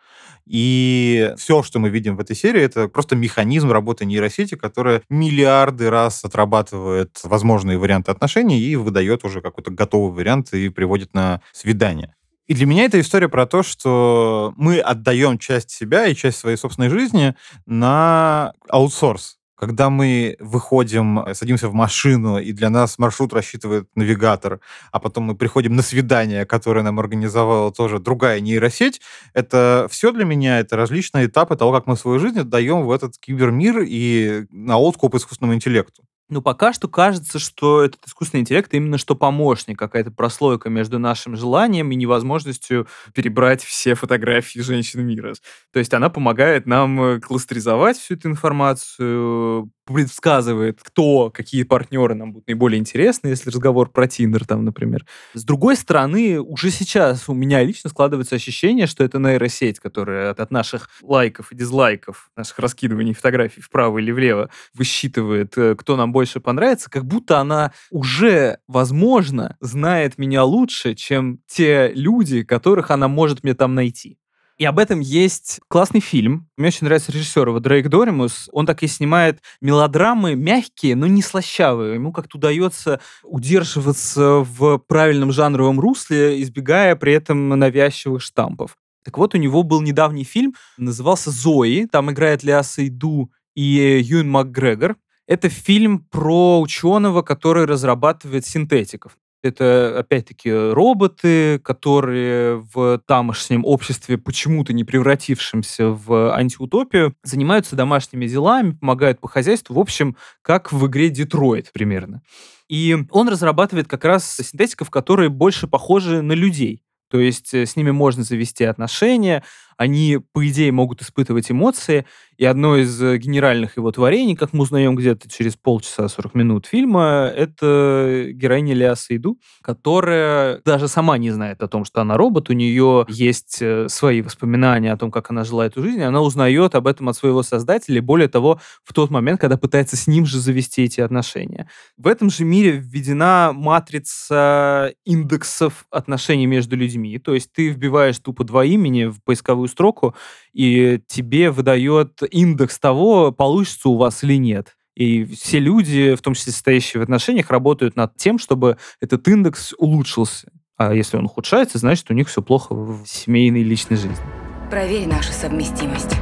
И 0.46 1.32
все, 1.38 1.62
что 1.62 1.78
мы 1.78 1.88
видим 1.88 2.16
в 2.16 2.20
этой 2.20 2.36
серии, 2.36 2.62
это 2.62 2.86
просто 2.86 3.16
механизм 3.16 3.72
работы 3.72 4.04
нейросети, 4.04 4.54
которая 4.56 5.02
миллиарды 5.08 5.90
раз 5.90 6.24
отрабатывает 6.24 7.18
возможные 7.24 7.78
варианты 7.78 8.12
отношений 8.12 8.43
и 8.52 8.76
выдает 8.76 9.24
уже 9.24 9.40
какой-то 9.40 9.70
готовый 9.70 10.12
вариант 10.12 10.52
и 10.52 10.68
приводит 10.68 11.14
на 11.14 11.40
свидание. 11.52 12.14
И 12.46 12.54
для 12.54 12.66
меня 12.66 12.84
это 12.84 13.00
история 13.00 13.28
про 13.28 13.46
то, 13.46 13.62
что 13.62 14.52
мы 14.56 14.78
отдаем 14.78 15.38
часть 15.38 15.70
себя 15.70 16.06
и 16.06 16.14
часть 16.14 16.38
своей 16.38 16.56
собственной 16.56 16.90
жизни 16.90 17.34
на 17.66 18.52
аутсорс 18.68 19.38
когда 19.56 19.88
мы 19.88 20.36
выходим, 20.40 21.20
э, 21.20 21.34
садимся 21.34 21.68
в 21.68 21.74
машину, 21.74 22.38
и 22.38 22.52
для 22.52 22.70
нас 22.70 22.98
маршрут 22.98 23.32
рассчитывает 23.32 23.88
навигатор, 23.94 24.60
а 24.92 25.00
потом 25.00 25.24
мы 25.24 25.36
приходим 25.36 25.76
на 25.76 25.82
свидание, 25.82 26.44
которое 26.44 26.82
нам 26.82 26.98
организовала 26.98 27.72
тоже 27.72 27.98
другая 27.98 28.40
нейросеть, 28.40 29.00
это 29.32 29.86
все 29.90 30.12
для 30.12 30.24
меня, 30.24 30.58
это 30.58 30.76
различные 30.76 31.26
этапы 31.26 31.56
того, 31.56 31.72
как 31.72 31.86
мы 31.86 31.96
свою 31.96 32.18
жизнь 32.18 32.40
отдаем 32.40 32.82
в 32.82 32.90
этот 32.90 33.16
кибермир 33.18 33.80
и 33.86 34.46
на 34.50 34.78
откуп 34.78 35.14
искусственному 35.14 35.54
интеллекту. 35.54 36.02
Ну, 36.30 36.40
пока 36.40 36.72
что 36.72 36.88
кажется, 36.88 37.38
что 37.38 37.82
этот 37.84 38.06
искусственный 38.06 38.40
интеллект 38.40 38.72
именно 38.72 38.96
что 38.96 39.14
помощник, 39.14 39.78
какая-то 39.78 40.10
прослойка 40.10 40.70
между 40.70 40.98
нашим 40.98 41.36
желанием 41.36 41.92
и 41.92 41.96
невозможностью 41.96 42.88
перебрать 43.14 43.62
все 43.62 43.94
фотографии 43.94 44.60
женщин 44.60 45.06
мира. 45.06 45.34
То 45.72 45.80
есть 45.80 45.92
она 45.92 46.08
помогает 46.08 46.66
нам 46.66 47.00
э, 47.02 47.20
кластеризовать 47.20 47.98
всю 47.98 48.14
эту 48.14 48.30
информацию, 48.30 49.70
предсказывает, 49.84 50.80
кто, 50.82 51.30
какие 51.30 51.62
партнеры 51.62 52.14
нам 52.14 52.32
будут 52.32 52.48
наиболее 52.48 52.78
интересны, 52.78 53.28
если 53.28 53.50
разговор 53.50 53.90
про 53.90 54.06
Тиндер 54.06 54.46
там, 54.46 54.64
например. 54.64 55.04
С 55.34 55.44
другой 55.44 55.76
стороны, 55.76 56.40
уже 56.40 56.70
сейчас 56.70 57.28
у 57.28 57.34
меня 57.34 57.62
лично 57.62 57.90
складывается 57.90 58.34
ощущение, 58.34 58.86
что 58.86 59.04
это 59.04 59.18
нейросеть, 59.18 59.80
которая 59.80 60.30
от, 60.30 60.40
от 60.40 60.50
наших 60.50 60.88
лайков 61.02 61.52
и 61.52 61.56
дизлайков, 61.56 62.30
наших 62.36 62.58
раскидываний 62.58 63.14
фотографий 63.14 63.60
вправо 63.60 63.98
или 63.98 64.10
влево 64.10 64.50
высчитывает, 64.74 65.56
э, 65.56 65.74
кто 65.76 65.96
нам 65.96 66.12
больше 66.12 66.40
понравится, 66.40 66.90
как 66.90 67.04
будто 67.04 67.38
она 67.38 67.72
уже, 67.90 68.58
возможно, 68.66 69.56
знает 69.60 70.18
меня 70.18 70.44
лучше, 70.44 70.94
чем 70.94 71.40
те 71.46 71.92
люди, 71.94 72.42
которых 72.42 72.90
она 72.90 73.08
может 73.08 73.44
мне 73.44 73.54
там 73.54 73.74
найти. 73.74 74.18
И 74.56 74.64
об 74.64 74.78
этом 74.78 75.00
есть 75.00 75.60
классный 75.68 76.00
фильм. 76.00 76.48
Мне 76.56 76.68
очень 76.68 76.84
нравится 76.84 77.10
режиссер 77.10 77.48
его 77.48 77.58
Дрейк 77.58 77.88
Доримус. 77.88 78.48
Он 78.52 78.66
так 78.66 78.84
и 78.84 78.86
снимает 78.86 79.40
мелодрамы 79.60 80.36
мягкие, 80.36 80.94
но 80.94 81.08
не 81.08 81.22
слащавые. 81.22 81.94
Ему 81.94 82.12
как-то 82.12 82.38
удается 82.38 83.00
удерживаться 83.24 84.44
в 84.44 84.78
правильном 84.78 85.32
жанровом 85.32 85.80
русле, 85.80 86.40
избегая 86.40 86.94
при 86.94 87.14
этом 87.14 87.48
навязчивых 87.48 88.22
штампов. 88.22 88.76
Так 89.04 89.18
вот, 89.18 89.34
у 89.34 89.38
него 89.38 89.64
был 89.64 89.82
недавний 89.82 90.24
фильм, 90.24 90.54
назывался 90.78 91.30
«Зои». 91.30 91.86
Там 91.90 92.10
играет 92.10 92.44
Леа 92.44 92.62
Сейду 92.62 93.30
и 93.54 94.00
Юн 94.02 94.30
МакГрегор. 94.30 94.96
Это 95.26 95.48
фильм 95.48 95.98
про 95.98 96.60
ученого, 96.60 97.22
который 97.22 97.64
разрабатывает 97.64 98.46
синтетиков. 98.46 99.16
Это, 99.44 99.98
опять-таки, 99.98 100.50
роботы, 100.50 101.58
которые 101.58 102.64
в 102.72 102.98
тамошнем 103.06 103.64
обществе, 103.66 104.16
почему-то 104.16 104.72
не 104.72 104.84
превратившемся 104.84 105.88
в 105.88 106.34
антиутопию, 106.34 107.14
занимаются 107.22 107.76
домашними 107.76 108.26
делами, 108.26 108.70
помогают 108.70 109.20
по 109.20 109.28
хозяйству. 109.28 109.74
В 109.74 109.78
общем, 109.78 110.16
как 110.40 110.72
в 110.72 110.86
игре 110.86 111.10
«Детройт» 111.10 111.72
примерно. 111.72 112.22
И 112.70 112.96
он 113.10 113.28
разрабатывает 113.28 113.86
как 113.86 114.06
раз 114.06 114.34
синтетиков, 114.34 114.88
которые 114.88 115.28
больше 115.28 115.66
похожи 115.66 116.22
на 116.22 116.32
людей. 116.32 116.82
То 117.10 117.20
есть 117.20 117.52
э, 117.52 117.66
с 117.66 117.76
ними 117.76 117.90
можно 117.90 118.24
завести 118.24 118.64
отношения, 118.64 119.44
они, 119.76 120.20
по 120.32 120.46
идее, 120.46 120.72
могут 120.72 121.02
испытывать 121.02 121.50
эмоции, 121.50 122.04
и 122.36 122.44
одно 122.44 122.76
из 122.76 123.00
э, 123.00 123.16
генеральных 123.18 123.76
его 123.76 123.92
творений, 123.92 124.34
как 124.34 124.52
мы 124.52 124.62
узнаем 124.62 124.96
где-то 124.96 125.30
через 125.30 125.56
полчаса 125.56 126.08
40 126.08 126.34
минут 126.34 126.66
фильма, 126.66 127.30
это 127.34 128.26
героиня 128.30 128.74
Леа 128.74 128.96
Сейду, 128.96 129.38
которая 129.62 130.60
даже 130.64 130.88
сама 130.88 131.16
не 131.18 131.30
знает 131.30 131.62
о 131.62 131.68
том, 131.68 131.84
что 131.84 132.00
она 132.00 132.16
робот, 132.16 132.50
у 132.50 132.52
нее 132.52 133.06
есть 133.08 133.58
э, 133.60 133.88
свои 133.88 134.20
воспоминания 134.20 134.92
о 134.92 134.96
том, 134.96 135.10
как 135.10 135.30
она 135.30 135.44
жила 135.44 135.66
эту 135.66 135.82
жизнь, 135.82 136.02
она 136.02 136.20
узнает 136.22 136.74
об 136.74 136.88
этом 136.88 137.08
от 137.08 137.16
своего 137.16 137.42
создателя, 137.42 138.02
более 138.02 138.28
того, 138.28 138.60
в 138.82 138.92
тот 138.92 139.10
момент, 139.10 139.40
когда 139.40 139.56
пытается 139.56 139.96
с 139.96 140.06
ним 140.06 140.26
же 140.26 140.40
завести 140.40 140.82
эти 140.82 141.00
отношения. 141.00 141.68
В 141.96 142.08
этом 142.08 142.30
же 142.30 142.44
мире 142.44 142.72
введена 142.72 143.52
матрица 143.54 144.92
индексов 145.04 145.86
отношений 145.90 146.46
между 146.46 146.76
людьми, 146.76 147.18
то 147.18 147.34
есть 147.34 147.52
ты 147.52 147.68
вбиваешь 147.68 148.18
тупо 148.18 148.42
два 148.42 148.64
имени 148.64 149.04
в 149.04 149.22
поисковую 149.22 149.63
строку, 149.68 150.14
и 150.52 151.00
тебе 151.06 151.50
выдает 151.50 152.20
индекс 152.30 152.78
того, 152.78 153.32
получится 153.32 153.88
у 153.88 153.96
вас 153.96 154.24
или 154.24 154.34
нет. 154.34 154.76
И 154.94 155.24
все 155.24 155.58
люди, 155.58 156.14
в 156.14 156.22
том 156.22 156.34
числе 156.34 156.52
состоящие 156.52 157.00
в 157.00 157.02
отношениях, 157.02 157.50
работают 157.50 157.96
над 157.96 158.16
тем, 158.16 158.38
чтобы 158.38 158.76
этот 159.00 159.26
индекс 159.26 159.74
улучшился. 159.76 160.48
А 160.76 160.94
если 160.94 161.16
он 161.16 161.24
ухудшается, 161.24 161.78
значит, 161.78 162.10
у 162.10 162.14
них 162.14 162.28
все 162.28 162.42
плохо 162.42 162.74
в 162.74 163.04
семейной 163.06 163.60
и 163.60 163.64
личной 163.64 163.96
жизни. 163.96 164.24
Проверь 164.70 165.06
нашу 165.08 165.32
совместимость. 165.32 166.14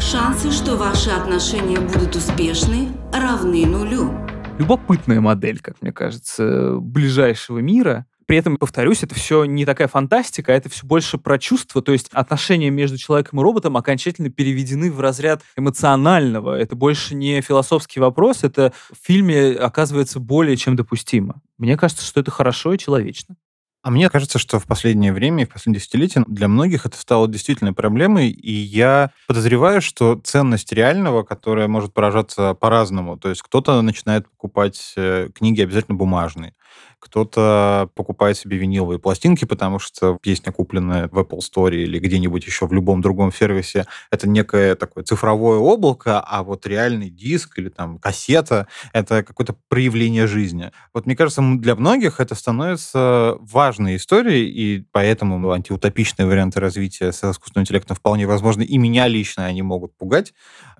Шансы, 0.00 0.52
что 0.52 0.76
ваши 0.76 1.10
отношения 1.10 1.80
будут 1.80 2.16
успешны, 2.16 2.88
равны 3.12 3.66
нулю. 3.66 4.12
Любопытная 4.58 5.20
модель, 5.20 5.60
как 5.60 5.80
мне 5.82 5.92
кажется, 5.92 6.76
ближайшего 6.80 7.58
мира– 7.58 8.06
при 8.28 8.36
этом, 8.36 8.58
повторюсь, 8.58 9.02
это 9.02 9.14
все 9.14 9.46
не 9.46 9.64
такая 9.64 9.88
фантастика, 9.88 10.52
а 10.52 10.54
это 10.54 10.68
все 10.68 10.86
больше 10.86 11.16
про 11.16 11.38
чувства, 11.38 11.80
то 11.80 11.92
есть 11.92 12.10
отношения 12.12 12.68
между 12.68 12.98
человеком 12.98 13.40
и 13.40 13.42
роботом 13.42 13.78
окончательно 13.78 14.28
переведены 14.28 14.92
в 14.92 15.00
разряд 15.00 15.40
эмоционального. 15.56 16.54
Это 16.54 16.76
больше 16.76 17.14
не 17.14 17.40
философский 17.40 18.00
вопрос, 18.00 18.44
это 18.44 18.74
в 18.92 19.06
фильме 19.06 19.52
оказывается 19.52 20.20
более 20.20 20.58
чем 20.58 20.76
допустимо. 20.76 21.40
Мне 21.56 21.78
кажется, 21.78 22.04
что 22.04 22.20
это 22.20 22.30
хорошо 22.30 22.74
и 22.74 22.78
человечно. 22.78 23.34
А 23.82 23.90
мне 23.90 24.10
кажется, 24.10 24.38
что 24.38 24.58
в 24.58 24.66
последнее 24.66 25.14
время 25.14 25.46
в 25.46 25.50
последние 25.50 25.80
десятилетия 25.80 26.24
для 26.26 26.48
многих 26.48 26.84
это 26.84 26.98
стало 26.98 27.28
действительно 27.28 27.72
проблемой, 27.72 28.28
и 28.28 28.52
я 28.52 29.12
подозреваю, 29.26 29.80
что 29.80 30.16
ценность 30.16 30.72
реального, 30.72 31.22
которая 31.22 31.68
может 31.68 31.94
поражаться 31.94 32.52
по-разному, 32.52 33.16
то 33.16 33.30
есть 33.30 33.40
кто-то 33.40 33.80
начинает 33.80 34.28
покупать 34.28 34.92
э, 34.96 35.30
книги 35.32 35.62
обязательно 35.62 35.96
бумажные, 35.96 36.54
кто-то 37.00 37.90
покупает 37.94 38.36
себе 38.36 38.56
виниловые 38.58 38.98
пластинки, 38.98 39.44
потому 39.44 39.78
что 39.78 40.18
песня, 40.20 40.52
купленная 40.52 41.08
в 41.08 41.18
Apple 41.18 41.38
Store 41.38 41.74
или 41.74 41.98
где-нибудь 41.98 42.44
еще 42.46 42.66
в 42.66 42.72
любом 42.72 43.00
другом 43.00 43.32
сервисе, 43.32 43.86
это 44.10 44.28
некое 44.28 44.74
такое 44.74 45.04
цифровое 45.04 45.58
облако, 45.58 46.20
а 46.20 46.42
вот 46.42 46.66
реальный 46.66 47.10
диск 47.10 47.58
или 47.58 47.68
там 47.68 47.98
кассета— 47.98 48.66
это 48.92 49.22
какое-то 49.22 49.54
проявление 49.68 50.26
жизни. 50.26 50.72
Вот 50.92 51.06
мне 51.06 51.16
кажется, 51.16 51.42
для 51.58 51.74
многих 51.74 52.20
это 52.20 52.34
становится 52.34 53.36
важной 53.40 53.96
историей, 53.96 54.48
и 54.48 54.84
поэтому 54.92 55.50
антиутопичные 55.50 56.26
варианты 56.26 56.60
развития 56.60 57.12
с 57.12 57.24
искусственным 57.24 57.62
интеллектом 57.62 57.96
вполне 57.96 58.26
возможны. 58.26 58.62
И 58.62 58.78
меня 58.78 59.06
лично 59.08 59.46
они 59.46 59.62
могут 59.62 59.96
пугать. 59.96 60.32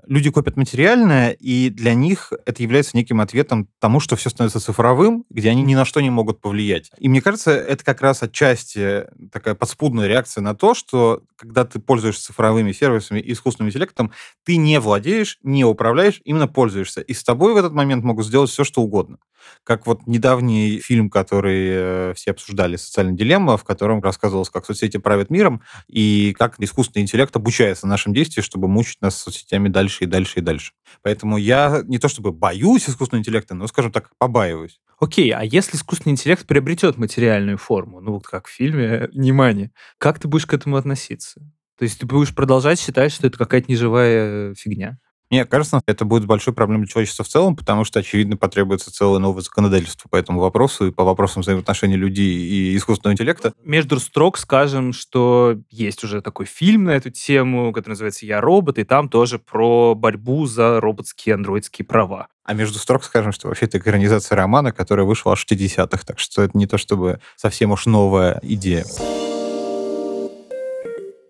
Люди 0.08 0.30
копят 0.30 0.56
материальное, 0.56 1.32
и 1.32 1.68
для 1.68 1.92
них 1.92 2.32
это 2.46 2.62
является 2.62 2.96
неким 2.96 3.20
ответом 3.20 3.68
тому, 3.78 4.00
что 4.00 4.16
все 4.16 4.30
становится 4.30 4.58
цифровым, 4.58 5.26
где 5.28 5.50
они 5.50 5.62
ни 5.62 5.74
на 5.74 5.84
что 5.84 6.00
не 6.00 6.08
могут 6.08 6.40
повлиять. 6.40 6.90
И 6.98 7.10
мне 7.10 7.20
кажется, 7.20 7.50
это 7.50 7.84
как 7.84 8.00
раз 8.00 8.22
отчасти 8.22 9.04
такая 9.30 9.54
подспудная 9.54 10.06
реакция 10.06 10.40
на 10.40 10.54
то, 10.54 10.72
что 10.72 11.20
когда 11.36 11.66
ты 11.66 11.78
пользуешься 11.78 12.24
цифровыми 12.24 12.72
сервисами 12.72 13.20
и 13.20 13.32
искусственным 13.32 13.68
интеллектом, 13.68 14.10
ты 14.46 14.56
не 14.56 14.80
владеешь, 14.80 15.38
не 15.42 15.66
управляешь, 15.66 16.22
именно 16.24 16.48
пользуешься. 16.48 17.02
И 17.02 17.12
с 17.12 17.22
тобой 17.22 17.52
в 17.52 17.58
этот 17.58 17.74
момент 17.74 18.02
могут 18.02 18.24
сделать 18.24 18.48
все, 18.48 18.64
что 18.64 18.80
угодно. 18.80 19.18
Как 19.64 19.86
вот 19.86 20.06
недавний 20.06 20.80
фильм, 20.80 21.10
который 21.10 21.68
э, 21.70 22.14
все 22.14 22.30
обсуждали, 22.32 22.76
«Социальная 22.76 23.14
дилемма», 23.14 23.56
в 23.56 23.64
котором 23.64 24.02
рассказывалось, 24.02 24.50
как 24.50 24.66
соцсети 24.66 24.96
правят 24.96 25.30
миром 25.30 25.62
и 25.88 26.34
как 26.38 26.58
искусственный 26.58 27.02
интеллект 27.02 27.34
обучается 27.34 27.86
нашим 27.86 28.14
действиям, 28.14 28.44
чтобы 28.44 28.68
мучить 28.68 29.00
нас 29.00 29.16
соцсетями 29.16 29.68
дальше 29.68 30.04
и 30.04 30.06
дальше 30.06 30.40
и 30.40 30.42
дальше. 30.42 30.72
Поэтому 31.02 31.36
я 31.36 31.82
не 31.84 31.98
то 31.98 32.08
чтобы 32.08 32.32
боюсь 32.32 32.88
искусственного 32.88 33.20
интеллекта, 33.20 33.54
но, 33.54 33.66
скажем 33.66 33.92
так, 33.92 34.10
побаиваюсь. 34.18 34.80
Окей, 35.00 35.30
а 35.30 35.42
если 35.44 35.76
искусственный 35.76 36.12
интеллект 36.12 36.46
приобретет 36.46 36.96
материальную 36.96 37.58
форму, 37.58 38.00
ну 38.00 38.12
вот 38.12 38.26
как 38.26 38.48
в 38.48 38.50
фильме 38.50 39.08
«Внимание», 39.12 39.70
как 39.98 40.18
ты 40.18 40.28
будешь 40.28 40.46
к 40.46 40.54
этому 40.54 40.76
относиться? 40.76 41.40
То 41.78 41.84
есть 41.84 42.00
ты 42.00 42.06
будешь 42.06 42.34
продолжать 42.34 42.80
считать, 42.80 43.12
что 43.12 43.28
это 43.28 43.38
какая-то 43.38 43.70
неживая 43.70 44.54
фигня? 44.54 44.98
Мне 45.30 45.44
кажется, 45.44 45.82
это 45.86 46.04
будет 46.04 46.24
большой 46.24 46.54
проблемой 46.54 46.84
для 46.84 46.92
человечества 46.92 47.24
в 47.24 47.28
целом, 47.28 47.54
потому 47.54 47.84
что, 47.84 48.00
очевидно, 48.00 48.36
потребуется 48.36 48.90
целое 48.90 49.18
новое 49.18 49.42
законодательство 49.42 50.08
по 50.08 50.16
этому 50.16 50.40
вопросу 50.40 50.86
и 50.86 50.90
по 50.90 51.04
вопросам 51.04 51.42
взаимоотношений 51.42 51.96
людей 51.96 52.34
и 52.34 52.76
искусственного 52.76 53.12
интеллекта. 53.12 53.52
Между 53.62 54.00
строк 54.00 54.38
скажем, 54.38 54.92
что 54.92 55.58
есть 55.70 56.02
уже 56.02 56.22
такой 56.22 56.46
фильм 56.46 56.84
на 56.84 56.90
эту 56.90 57.10
тему, 57.10 57.72
который 57.72 57.92
называется 57.92 58.24
«Я 58.24 58.40
робот», 58.40 58.78
и 58.78 58.84
там 58.84 59.08
тоже 59.08 59.38
про 59.38 59.94
борьбу 59.94 60.46
за 60.46 60.80
роботские 60.80 61.34
андроидские 61.34 61.84
права. 61.84 62.28
А 62.44 62.54
между 62.54 62.78
строк 62.78 63.04
скажем, 63.04 63.32
что 63.32 63.48
вообще 63.48 63.66
это 63.66 63.76
экранизация 63.76 64.34
романа, 64.36 64.72
которая 64.72 65.04
вышла 65.04 65.32
аж 65.32 65.44
в 65.44 65.52
60-х, 65.52 66.02
так 66.06 66.18
что 66.18 66.42
это 66.42 66.56
не 66.56 66.66
то 66.66 66.78
чтобы 66.78 67.20
совсем 67.36 67.72
уж 67.72 67.84
новая 67.84 68.40
идея. 68.42 68.86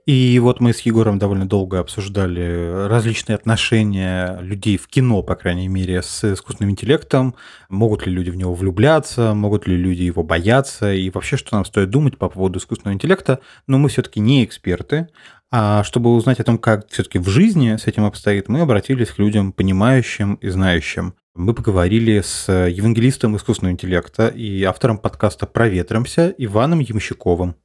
И 0.08 0.38
вот 0.38 0.60
мы 0.60 0.72
с 0.72 0.80
Егором 0.80 1.18
довольно 1.18 1.46
долго 1.46 1.80
обсуждали 1.80 2.86
различные 2.88 3.36
отношения 3.36 4.38
людей 4.40 4.78
в 4.78 4.88
кино, 4.88 5.22
по 5.22 5.34
крайней 5.34 5.68
мере, 5.68 6.00
с 6.00 6.32
искусственным 6.32 6.70
интеллектом. 6.70 7.34
Могут 7.68 8.06
ли 8.06 8.12
люди 8.14 8.30
в 8.30 8.36
него 8.36 8.54
влюбляться, 8.54 9.34
могут 9.34 9.66
ли 9.66 9.76
люди 9.76 10.04
его 10.04 10.22
бояться, 10.22 10.94
и 10.94 11.10
вообще, 11.10 11.36
что 11.36 11.54
нам 11.56 11.66
стоит 11.66 11.90
думать 11.90 12.16
по 12.16 12.30
поводу 12.30 12.58
искусственного 12.58 12.94
интеллекта. 12.94 13.40
Но 13.66 13.76
мы 13.76 13.90
все-таки 13.90 14.18
не 14.18 14.46
эксперты, 14.46 15.08
а 15.50 15.84
чтобы 15.84 16.14
узнать 16.14 16.40
о 16.40 16.44
том, 16.44 16.56
как 16.56 16.88
все-таки 16.88 17.18
в 17.18 17.28
жизни 17.28 17.76
с 17.76 17.86
этим 17.86 18.06
обстоит, 18.06 18.48
мы 18.48 18.62
обратились 18.62 19.10
к 19.10 19.18
людям, 19.18 19.52
понимающим 19.52 20.36
и 20.36 20.48
знающим. 20.48 21.16
Мы 21.34 21.52
поговорили 21.52 22.22
с 22.22 22.50
евангелистом 22.50 23.36
искусственного 23.36 23.74
интеллекта 23.74 24.28
и 24.28 24.62
автором 24.62 24.96
подкаста 24.96 25.44
«Проветримся» 25.44 26.34
Иваном 26.38 26.80
Ямщиковым. 26.80 27.56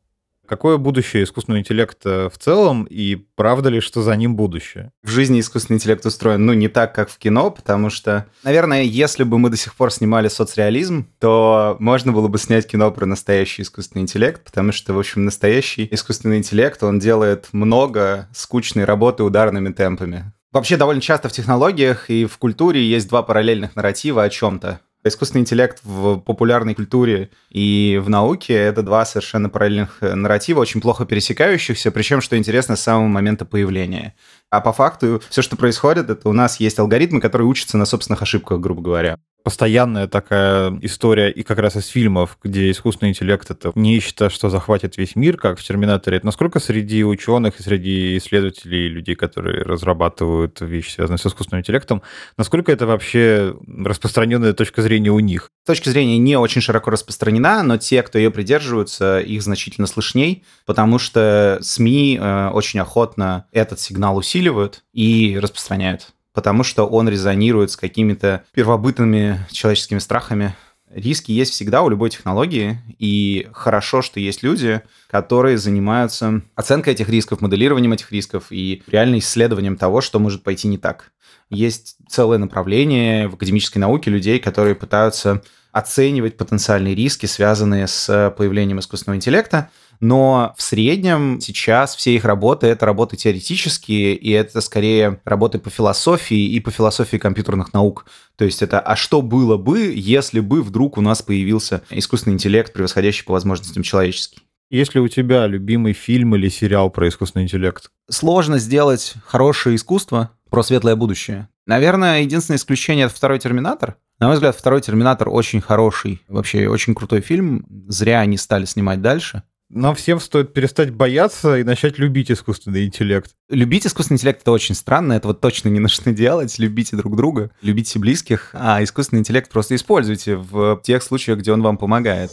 Какое 0.47 0.77
будущее 0.77 1.23
искусственного 1.23 1.61
интеллекта 1.61 2.29
в 2.29 2.37
целом, 2.37 2.83
и 2.83 3.15
правда 3.35 3.69
ли, 3.69 3.79
что 3.79 4.01
за 4.01 4.15
ним 4.15 4.35
будущее? 4.35 4.91
В 5.01 5.09
жизни 5.09 5.39
искусственный 5.39 5.77
интеллект 5.77 6.05
устроен, 6.05 6.45
ну, 6.45 6.53
не 6.53 6.67
так, 6.67 6.93
как 6.93 7.09
в 7.09 7.17
кино, 7.17 7.49
потому 7.49 7.89
что, 7.89 8.27
наверное, 8.43 8.83
если 8.83 9.23
бы 9.23 9.39
мы 9.39 9.49
до 9.49 9.57
сих 9.57 9.73
пор 9.75 9.91
снимали 9.91 10.27
соцреализм, 10.27 11.07
то 11.19 11.77
можно 11.79 12.11
было 12.11 12.27
бы 12.27 12.37
снять 12.37 12.67
кино 12.67 12.91
про 12.91 13.05
настоящий 13.05 13.61
искусственный 13.61 14.01
интеллект, 14.01 14.43
потому 14.43 14.73
что, 14.73 14.93
в 14.93 14.99
общем, 14.99 15.23
настоящий 15.23 15.87
искусственный 15.89 16.37
интеллект, 16.39 16.83
он 16.83 16.99
делает 16.99 17.47
много 17.53 18.27
скучной 18.33 18.83
работы 18.83 19.23
ударными 19.23 19.71
темпами. 19.71 20.33
Вообще, 20.51 20.77
довольно 20.77 21.01
часто 21.01 21.29
в 21.29 21.31
технологиях 21.31 22.11
и 22.11 22.25
в 22.25 22.37
культуре 22.37 22.83
есть 22.83 23.09
два 23.09 23.23
параллельных 23.23 23.75
нарратива 23.75 24.23
о 24.23 24.29
чем-то. 24.29 24.81
Искусственный 25.05 25.41
интеллект 25.41 25.79
в 25.83 26.19
популярной 26.19 26.75
культуре 26.75 27.29
и 27.49 28.01
в 28.01 28.09
науке— 28.09 28.53
это 28.55 28.83
два 28.83 29.05
совершенно 29.05 29.49
параллельных 29.49 29.97
э, 30.01 30.13
нарратива, 30.15 30.61
очень 30.61 30.79
плохо 30.79 31.05
пересекающихся, 31.05 31.91
причем, 31.91 32.21
что 32.21 32.37
интересно, 32.37 32.77
с 32.77 32.81
самого 32.81 33.07
момента 33.07 33.43
появления. 33.43 34.15
А 34.49 34.61
по 34.61 34.71
факту 34.71 35.21
все, 35.29 35.41
что 35.41 35.57
происходит, 35.57 36.09
это 36.09 36.29
у 36.29 36.33
нас 36.33 36.59
есть 36.61 36.79
алгоритмы, 36.79 37.19
которые 37.19 37.47
учатся 37.47 37.77
на 37.77 37.85
собственных 37.85 38.21
ошибках, 38.21 38.61
грубо 38.61 38.81
говоря 38.81 39.17
постоянная 39.43 40.07
такая 40.07 40.77
история 40.81 41.29
и 41.29 41.43
как 41.43 41.59
раз 41.59 41.75
из 41.75 41.87
фильмов, 41.87 42.37
где 42.41 42.71
искусственный 42.71 43.11
интеллект 43.11 43.49
это 43.51 43.71
нечто, 43.75 44.29
что 44.29 44.49
захватит 44.49 44.97
весь 44.97 45.15
мир, 45.15 45.37
как 45.37 45.59
в 45.59 45.63
«Терминаторе». 45.63 46.17
Это 46.17 46.25
насколько 46.25 46.59
среди 46.59 47.03
ученых 47.03 47.59
и 47.59 47.63
среди 47.63 48.17
исследователей, 48.17 48.87
людей, 48.87 49.15
которые 49.15 49.63
разрабатывают 49.63 50.61
вещи, 50.61 50.91
связанные 50.91 51.17
с 51.17 51.25
искусственным 51.25 51.61
интеллектом, 51.61 52.01
насколько 52.37 52.71
это 52.71 52.85
вообще 52.85 53.55
распространенная 53.67 54.53
точка 54.53 54.81
зрения 54.81 55.11
у 55.11 55.19
них? 55.19 55.49
Точка 55.65 55.89
зрения 55.89 56.17
не 56.17 56.37
очень 56.37 56.61
широко 56.61 56.91
распространена, 56.91 57.63
но 57.63 57.77
те, 57.77 58.01
кто 58.01 58.17
ее 58.17 58.31
придерживаются, 58.31 59.19
их 59.19 59.41
значительно 59.43 59.87
слышней, 59.87 60.43
потому 60.65 60.99
что 60.99 61.59
СМИ 61.61 62.17
э, 62.19 62.49
очень 62.49 62.79
охотно 62.79 63.45
этот 63.51 63.79
сигнал 63.79 64.17
усиливают 64.17 64.83
и 64.93 65.37
распространяют 65.41 66.13
потому 66.33 66.63
что 66.63 66.85
он 66.85 67.07
резонирует 67.07 67.71
с 67.71 67.77
какими-то 67.77 68.43
первобытными 68.53 69.45
человеческими 69.51 69.99
страхами. 69.99 70.55
Риски 70.89 71.31
есть 71.31 71.53
всегда 71.53 71.81
у 71.81 71.89
любой 71.89 72.09
технологии, 72.11 72.77
и 72.99 73.47
хорошо, 73.53 74.01
что 74.01 74.19
есть 74.19 74.43
люди, 74.43 74.81
которые 75.09 75.57
занимаются 75.57 76.41
оценкой 76.55 76.93
этих 76.93 77.09
рисков, 77.09 77.41
моделированием 77.41 77.93
этих 77.93 78.11
рисков 78.11 78.47
и 78.51 78.83
реально 78.87 79.19
исследованием 79.19 79.75
того, 79.75 80.01
что 80.01 80.19
может 80.19 80.43
пойти 80.43 80.67
не 80.67 80.77
так. 80.77 81.11
Есть 81.49 81.97
целое 82.07 82.37
направление 82.37 83.27
в 83.27 83.35
академической 83.35 83.79
науке 83.79 84.11
людей, 84.11 84.39
которые 84.39 84.75
пытаются 84.75 85.41
оценивать 85.73 86.37
потенциальные 86.37 86.95
риски, 86.95 87.25
связанные 87.25 87.87
с 87.87 88.33
появлением 88.37 88.79
искусственного 88.79 89.17
интеллекта, 89.17 89.69
но 89.99 90.53
в 90.57 90.61
среднем 90.61 91.39
сейчас 91.41 91.95
все 91.95 92.13
их 92.15 92.25
работы— 92.25 92.67
это 92.67 92.85
работы 92.85 93.17
теоретические, 93.17 94.15
и 94.15 94.31
это 94.31 94.61
скорее 94.61 95.21
работы 95.23 95.59
по 95.59 95.69
философии 95.69 96.45
и 96.45 96.59
по 96.59 96.71
философии 96.71 97.17
компьютерных 97.17 97.73
наук. 97.73 98.05
То 98.35 98.45
есть 98.45 98.61
это 98.61 98.79
«а 98.79 98.95
что 98.95 99.21
было 99.21 99.57
бы, 99.57 99.93
если 99.95 100.39
бы 100.39 100.61
вдруг 100.61 100.97
у 100.97 101.01
нас 101.01 101.21
появился 101.21 101.83
искусственный 101.89 102.35
интеллект, 102.35 102.71
превосходящий 102.73 103.25
по 103.25 103.33
возможностям 103.33 103.83
человеческий?» 103.83 104.39
Есть 104.69 104.95
ли 104.95 105.01
у 105.01 105.07
тебя 105.07 105.45
любимый 105.45 105.93
фильм 105.93 106.35
или 106.35 106.49
сериал 106.49 106.89
про 106.89 107.07
искусственный 107.07 107.43
интеллект? 107.43 107.91
Сложно 108.09 108.57
сделать 108.57 109.13
хорошее 109.25 109.75
искусство 109.75 110.31
про 110.49 110.63
светлое 110.63 110.95
будущее. 110.95 111.47
Наверное, 111.65 112.21
единственное 112.21 112.57
исключение— 112.57 113.05
это 113.07 113.15
второй 113.15 113.39
«Терминатор». 113.39 113.95
На 114.23 114.27
мой 114.27 114.35
взгляд, 114.35 114.55
второй 114.55 114.79
«Терминатор» 114.79 115.27
очень 115.27 115.59
хороший, 115.59 116.21
вообще 116.29 116.69
очень 116.69 116.95
крутой 116.95 117.19
фильм. 117.19 117.65
Зря 117.89 118.21
они 118.21 118.37
стали 118.37 118.63
снимать 118.63 119.01
дальше. 119.01 119.43
Нам 119.69 119.95
всем 119.95 120.21
стоит 120.21 120.53
перестать 120.53 120.91
бояться 120.91 121.57
и 121.57 121.65
начать 121.65 121.99
любить 121.99 122.31
искусственный 122.31 122.85
интеллект. 122.85 123.31
Любить 123.49 123.85
искусственный 123.85 124.15
интеллект 124.15 124.39
это 124.39 124.53
очень 124.53 124.75
странно, 124.75 125.11
это 125.11 125.27
вот 125.27 125.41
точно 125.41 125.67
не 125.67 125.81
нужно 125.81 126.13
делать. 126.13 126.57
Любите 126.57 126.95
друг 126.95 127.17
друга, 127.17 127.51
любите 127.61 127.99
близких, 127.99 128.51
а 128.53 128.81
искусственный 128.81 129.19
интеллект 129.19 129.51
просто 129.51 129.75
используйте 129.75 130.37
в 130.37 130.79
тех 130.85 131.03
случаях, 131.03 131.39
где 131.39 131.51
он 131.51 131.61
вам 131.61 131.75
помогает. 131.75 132.31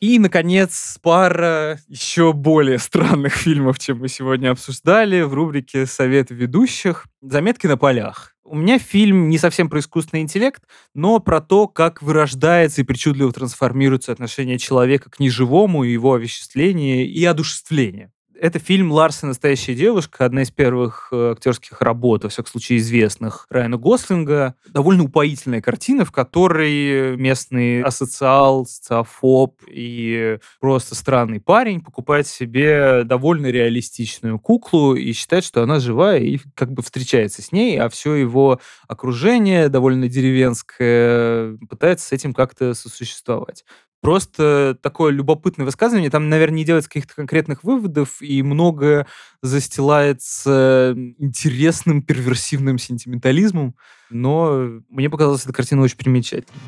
И, 0.00 0.18
наконец, 0.18 0.98
пара 1.02 1.78
еще 1.88 2.32
более 2.32 2.78
странных 2.78 3.34
фильмов, 3.34 3.78
чем 3.78 3.98
мы 3.98 4.08
сегодня 4.08 4.50
обсуждали 4.50 5.20
в 5.20 5.34
рубрике 5.34 5.84
«Советы 5.84 6.32
ведущих». 6.32 7.04
«Заметки 7.20 7.66
на 7.66 7.76
полях». 7.76 8.33
У 8.46 8.56
меня 8.56 8.78
фильм 8.78 9.30
не 9.30 9.38
совсем 9.38 9.70
про 9.70 9.80
искусственный 9.80 10.20
интеллект, 10.22 10.62
но 10.92 11.18
про 11.18 11.40
то, 11.40 11.66
как 11.66 12.02
вырождается 12.02 12.82
и 12.82 12.84
причудливо 12.84 13.32
трансформируется 13.32 14.12
отношение 14.12 14.58
человека 14.58 15.08
к 15.08 15.18
неживому, 15.18 15.82
его 15.82 16.12
овеществление 16.12 17.06
и 17.06 17.24
одушевление. 17.24 18.12
Это 18.44 18.58
фильм 18.58 18.92
«Ларс 18.92 19.22
и 19.22 19.26
настоящая 19.26 19.74
девушка», 19.74 20.26
одна 20.26 20.42
из 20.42 20.50
первых 20.50 21.08
э, 21.12 21.30
актерских 21.32 21.80
работ, 21.80 22.24
во 22.24 22.28
всяком 22.28 22.50
случае, 22.50 22.76
известных 22.76 23.46
Райана 23.48 23.78
Гослинга. 23.78 24.54
Довольно 24.68 25.04
упоительная 25.04 25.62
картина, 25.62 26.04
в 26.04 26.12
которой 26.12 27.16
местный 27.16 27.80
асоциал, 27.82 28.66
социофоб 28.66 29.62
и 29.66 30.36
просто 30.60 30.94
странный 30.94 31.40
парень 31.40 31.80
покупает 31.80 32.26
себе 32.26 33.04
довольно 33.04 33.46
реалистичную 33.46 34.38
куклу 34.38 34.94
и 34.94 35.14
считает, 35.14 35.42
что 35.42 35.62
она 35.62 35.80
живая, 35.80 36.18
и 36.18 36.38
как 36.54 36.70
бы 36.70 36.82
встречается 36.82 37.40
с 37.40 37.50
ней, 37.50 37.80
а 37.80 37.88
все 37.88 38.12
его 38.12 38.60
окружение 38.88 39.70
довольно 39.70 40.06
деревенское 40.06 41.56
пытается 41.70 42.08
с 42.08 42.12
этим 42.12 42.34
как-то 42.34 42.74
сосуществовать 42.74 43.64
просто 44.04 44.78
такое 44.82 45.10
любопытное 45.12 45.64
высказывание. 45.64 46.10
Там, 46.10 46.28
наверное, 46.28 46.58
не 46.58 46.64
делается 46.64 46.90
каких-то 46.90 47.14
конкретных 47.14 47.64
выводов, 47.64 48.20
и 48.20 48.42
многое 48.42 49.06
застилается 49.42 50.94
интересным 51.18 52.02
перверсивным 52.02 52.78
сентиментализмом. 52.78 53.74
Но 54.10 54.68
мне 54.90 55.08
показалась 55.08 55.44
эта 55.44 55.54
картина 55.54 55.80
очень 55.82 55.96
примечательной. 55.96 56.60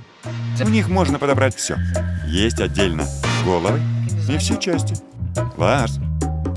В 0.56 0.70
них 0.70 0.88
можно 0.88 1.18
подобрать 1.18 1.54
все. 1.54 1.76
Есть 2.26 2.58
отдельно 2.58 3.04
головы 3.44 3.80
и 4.30 4.38
все 4.38 4.56
части. 4.56 4.96
Ларс, 5.58 5.98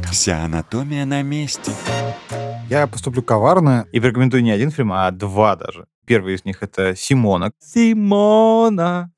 вся 0.09 0.45
анатомия 0.45 1.05
на 1.05 1.21
месте. 1.21 1.73
Я 2.69 2.87
поступлю 2.87 3.21
коварно 3.21 3.85
и 3.91 3.99
порекомендую 3.99 4.43
не 4.43 4.51
один 4.51 4.71
фильм, 4.71 4.93
а 4.93 5.11
два 5.11 5.57
даже. 5.57 5.87
Первый 6.05 6.35
из 6.35 6.45
них— 6.45 6.59
это 6.63 6.95
«Симона». 6.95 7.51
Симона, 7.59 9.11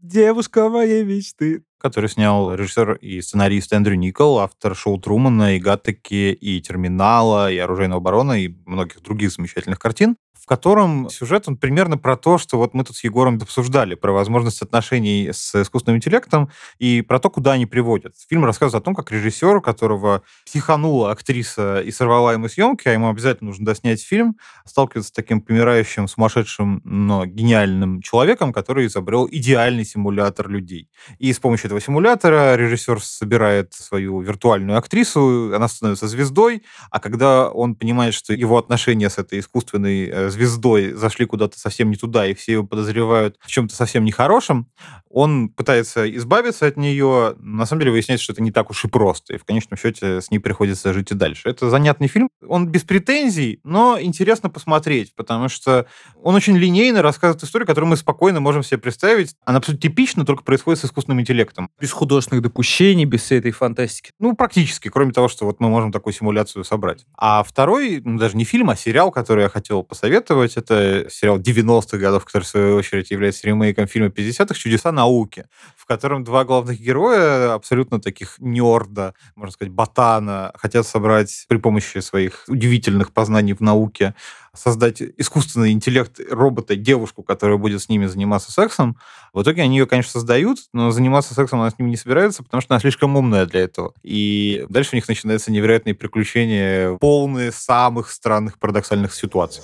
девушка 0.00 0.68
моей 0.68 1.04
мечты. 1.04 1.62
Который 1.78 2.08
снял 2.08 2.52
режиссер 2.54 2.94
и 2.94 3.20
сценарист 3.20 3.72
Эндрю 3.72 3.94
Никол, 3.94 4.40
автор 4.40 4.74
шоу 4.74 4.98
Трумана, 4.98 5.56
и 5.56 5.60
Гаттеки, 5.60 6.32
и 6.32 6.60
Терминала, 6.60 7.52
и 7.52 7.58
Оружейного 7.58 8.00
барона, 8.00 8.42
и 8.42 8.48
многих 8.66 9.00
других 9.02 9.30
замечательных 9.30 9.78
картин 9.78 10.16
котором 10.48 11.08
сюжет, 11.10 11.44
он 11.46 11.56
примерно 11.56 11.96
про 11.96 12.16
то, 12.16 12.38
что 12.38 12.58
вот 12.58 12.74
мы 12.74 12.82
тут 12.82 12.96
с 12.96 13.04
Егором 13.04 13.38
обсуждали, 13.40 13.94
про 13.94 14.12
возможность 14.12 14.62
отношений 14.62 15.30
с 15.32 15.54
искусственным 15.62 15.98
интеллектом 15.98 16.50
и 16.78 17.02
про 17.02 17.20
то, 17.20 17.30
куда 17.30 17.52
они 17.52 17.66
приводят. 17.66 18.14
Фильм 18.28 18.44
рассказывает 18.44 18.82
о 18.82 18.84
том, 18.84 18.94
как 18.94 19.12
режиссер, 19.12 19.60
которого 19.60 20.22
психанула 20.44 21.12
актриса 21.12 21.80
и 21.80 21.92
сорвала 21.92 22.32
ему 22.32 22.48
съемки, 22.48 22.88
а 22.88 22.92
ему 22.92 23.08
обязательно 23.08 23.50
нужно 23.50 23.66
доснять 23.66 24.02
фильм, 24.02 24.36
сталкивается 24.64 25.10
с 25.10 25.12
таким 25.12 25.40
помирающим, 25.40 26.08
сумасшедшим, 26.08 26.80
но 26.84 27.26
гениальным 27.26 28.02
человеком, 28.02 28.52
который 28.52 28.86
изобрел 28.86 29.28
идеальный 29.30 29.84
симулятор 29.84 30.48
людей. 30.48 30.88
И 31.18 31.32
с 31.32 31.38
помощью 31.38 31.66
этого 31.66 31.80
симулятора 31.80 32.56
режиссер 32.56 33.00
собирает 33.02 33.74
свою 33.74 34.20
виртуальную 34.20 34.78
актрису, 34.78 35.52
она 35.54 35.68
становится 35.68 36.08
звездой, 36.08 36.62
а 36.90 37.00
когда 37.00 37.50
он 37.50 37.74
понимает, 37.74 38.14
что 38.14 38.32
его 38.32 38.58
отношения 38.58 39.10
с 39.10 39.18
этой 39.18 39.40
искусственной 39.40 40.08
э, 40.08 40.30
звездой 40.38 40.92
зашли 40.92 41.26
куда-то 41.26 41.58
совсем 41.58 41.90
не 41.90 41.96
туда, 41.96 42.26
и 42.26 42.34
все 42.34 42.52
его 42.52 42.66
подозревают 42.66 43.36
в 43.40 43.48
чем-то 43.48 43.74
совсем 43.74 44.04
нехорошем, 44.04 44.68
он 45.10 45.48
пытается 45.48 46.08
избавиться 46.16 46.66
от 46.66 46.76
нее. 46.76 47.34
На 47.38 47.66
самом 47.66 47.80
деле 47.80 47.92
выясняется, 47.92 48.24
что 48.24 48.32
это 48.34 48.42
не 48.42 48.52
так 48.52 48.70
уж 48.70 48.84
и 48.84 48.88
просто, 48.88 49.34
и 49.34 49.38
в 49.38 49.44
конечном 49.44 49.78
счете 49.78 50.20
с 50.20 50.30
ней 50.30 50.38
приходится 50.38 50.92
жить 50.92 51.10
и 51.10 51.14
дальше. 51.14 51.48
Это 51.48 51.70
занятный 51.70 52.08
фильм. 52.08 52.28
Он 52.46 52.68
без 52.68 52.84
претензий, 52.84 53.60
но 53.64 53.98
интересно 54.00 54.50
посмотреть, 54.50 55.14
потому 55.16 55.48
что 55.48 55.86
он 56.22 56.34
очень 56.34 56.56
линейно 56.56 57.02
рассказывает 57.02 57.42
историю, 57.42 57.66
которую 57.66 57.90
мы 57.90 57.96
спокойно 57.96 58.40
можем 58.40 58.62
себе 58.62 58.78
представить. 58.78 59.34
Она 59.44 59.58
абсолютно 59.58 59.88
типична, 59.88 60.24
только 60.24 60.44
происходит 60.44 60.80
с 60.80 60.84
искусственным 60.84 61.20
интеллектом. 61.20 61.70
Без 61.80 61.90
художественных 61.90 62.42
допущений, 62.42 63.04
без 63.04 63.22
всей 63.22 63.38
этой 63.38 63.50
фантастики. 63.50 64.12
Ну, 64.18 64.36
практически, 64.36 64.88
кроме 64.88 65.12
того, 65.12 65.28
что 65.28 65.46
вот 65.46 65.60
мы 65.60 65.68
можем 65.68 65.90
такую 65.90 66.12
симуляцию 66.12 66.64
собрать. 66.64 67.06
А 67.16 67.42
второй, 67.42 68.00
ну, 68.04 68.18
даже 68.18 68.36
не 68.36 68.44
фильм, 68.44 68.70
а 68.70 68.76
сериал, 68.76 69.10
который 69.10 69.44
я 69.44 69.48
хотел 69.48 69.82
посоветовать, 69.82 70.27
посоветовать. 70.28 70.56
Это 70.56 71.06
сериал 71.10 71.38
90-х 71.38 71.98
годов, 71.98 72.24
который, 72.24 72.44
в 72.44 72.48
свою 72.48 72.76
очередь, 72.76 73.10
является 73.10 73.46
ремейком 73.46 73.86
фильма 73.86 74.08
50-х 74.08 74.54
«Чудеса 74.54 74.92
науки», 74.92 75.46
в 75.76 75.86
котором 75.86 76.24
два 76.24 76.44
главных 76.44 76.80
героя, 76.80 77.54
абсолютно 77.54 78.00
таких 78.00 78.36
нерда, 78.38 79.14
можно 79.36 79.52
сказать, 79.52 79.72
ботана, 79.72 80.52
хотят 80.56 80.86
собрать 80.86 81.46
при 81.48 81.58
помощи 81.58 81.98
своих 81.98 82.44
удивительных 82.48 83.12
познаний 83.12 83.54
в 83.54 83.60
науке 83.60 84.14
создать 84.54 85.00
искусственный 85.00 85.70
интеллект 85.72 86.20
робота, 86.30 86.74
девушку, 86.74 87.22
которая 87.22 87.58
будет 87.58 87.80
с 87.80 87.88
ними 87.88 88.06
заниматься 88.06 88.50
сексом. 88.50 88.96
В 89.32 89.42
итоге 89.42 89.62
они 89.62 89.78
ее, 89.78 89.86
конечно, 89.86 90.10
создают, 90.10 90.58
но 90.72 90.90
заниматься 90.90 91.34
сексом 91.34 91.60
она 91.60 91.70
с 91.70 91.78
ними 91.78 91.90
не 91.90 91.96
собирается, 91.96 92.42
потому 92.42 92.60
что 92.60 92.74
она 92.74 92.80
слишком 92.80 93.16
умная 93.16 93.46
для 93.46 93.60
этого. 93.60 93.92
И 94.02 94.66
дальше 94.68 94.90
у 94.92 94.96
них 94.96 95.06
начинаются 95.06 95.52
невероятные 95.52 95.94
приключения, 95.94 96.96
полные 96.96 97.52
самых 97.52 98.10
странных 98.10 98.58
парадоксальных 98.58 99.14
ситуаций. 99.14 99.62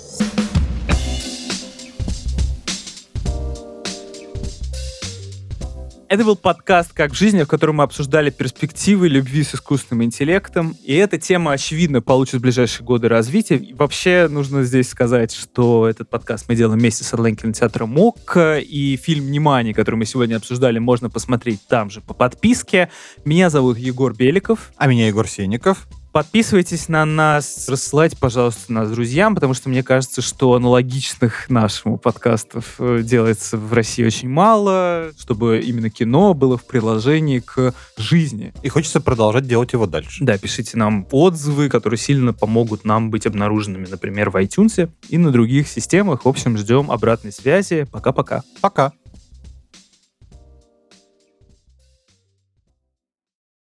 Это 6.07 6.23
был 6.23 6.35
подкаст 6.35 6.93
«Как 6.93 7.13
в 7.13 7.15
жизни», 7.15 7.41
в 7.41 7.47
котором 7.47 7.77
мы 7.77 7.83
обсуждали 7.83 8.29
перспективы 8.29 9.07
любви 9.07 9.43
с 9.43 9.55
искусственным 9.55 10.03
интеллектом. 10.03 10.75
И 10.83 10.93
эта 10.93 11.17
тема, 11.17 11.53
очевидно, 11.53 11.99
получит 11.99 12.35
в 12.35 12.41
ближайшие 12.41 12.85
годы 12.85 13.09
развития. 13.09 13.55
И 13.55 13.73
вообще 13.73 14.27
нужно 14.29 14.63
здесь 14.63 14.87
сказать, 14.87 15.33
что 15.33 15.87
этот 15.87 16.07
подкаст 16.07 16.45
мы 16.47 16.55
делаем 16.55 16.79
вместе 16.79 17.03
с 17.03 17.11
Орлайн 17.11 17.35
кинотеатром 17.35 17.89
МОК. 17.89 18.37
И 18.61 18.99
фильм 19.01 19.25
«Внимание», 19.25 19.73
который 19.73 19.95
мы 19.95 20.05
сегодня 20.05 20.35
обсуждали, 20.35 20.77
можно 20.77 21.09
посмотреть 21.09 21.65
там 21.67 21.89
же 21.89 22.01
по 22.01 22.13
подписке. 22.13 22.91
Меня 23.25 23.49
зовут 23.49 23.79
Егор 23.79 24.13
Беликов. 24.13 24.71
А 24.77 24.85
меня 24.85 25.07
Егор 25.07 25.27
Сенников. 25.27 25.87
Подписывайтесь 26.15 26.87
на 26.87 27.03
нас, 27.03 27.67
рассылайте, 27.67 28.15
пожалуйста, 28.15 28.71
нас 28.71 28.89
друзьям, 28.89 29.35
потому 29.35 29.53
что 29.53 29.67
мне 29.67 29.83
кажется, 29.83 30.21
что 30.21 30.53
аналогичных 30.53 31.49
нашему 31.49 31.97
подкастов 31.97 32.75
э, 32.79 33.01
делается 33.03 33.57
в 33.57 33.73
России 33.73 34.05
очень 34.05 34.29
мало, 34.29 35.11
чтобы 35.19 35.59
именно 35.59 35.89
кино 35.89 36.33
было 36.33 36.57
в 36.57 36.63
приложении 36.63 37.39
к 37.39 37.73
жизни. 37.97 38.53
И 38.63 38.69
хочется 38.69 39.01
продолжать 39.01 39.45
делать 39.45 39.73
его 39.73 39.87
дальше. 39.87 40.23
Да, 40.23 40.37
пишите 40.37 40.77
нам 40.77 41.05
отзывы, 41.11 41.67
которые 41.67 41.97
сильно 41.97 42.31
помогут 42.31 42.85
нам 42.85 43.11
быть 43.11 43.25
обнаруженными, 43.25 43.85
например, 43.85 44.29
в 44.29 44.37
iTunes 44.37 44.89
и 45.09 45.17
на 45.17 45.31
других 45.33 45.67
системах. 45.67 46.23
В 46.23 46.29
общем, 46.29 46.57
ждем 46.57 46.91
обратной 46.91 47.33
связи. 47.33 47.89
Пока-пока. 47.91 48.43
Пока. 48.61 48.85
-пока. 48.85 48.91
Пока. 48.91 49.04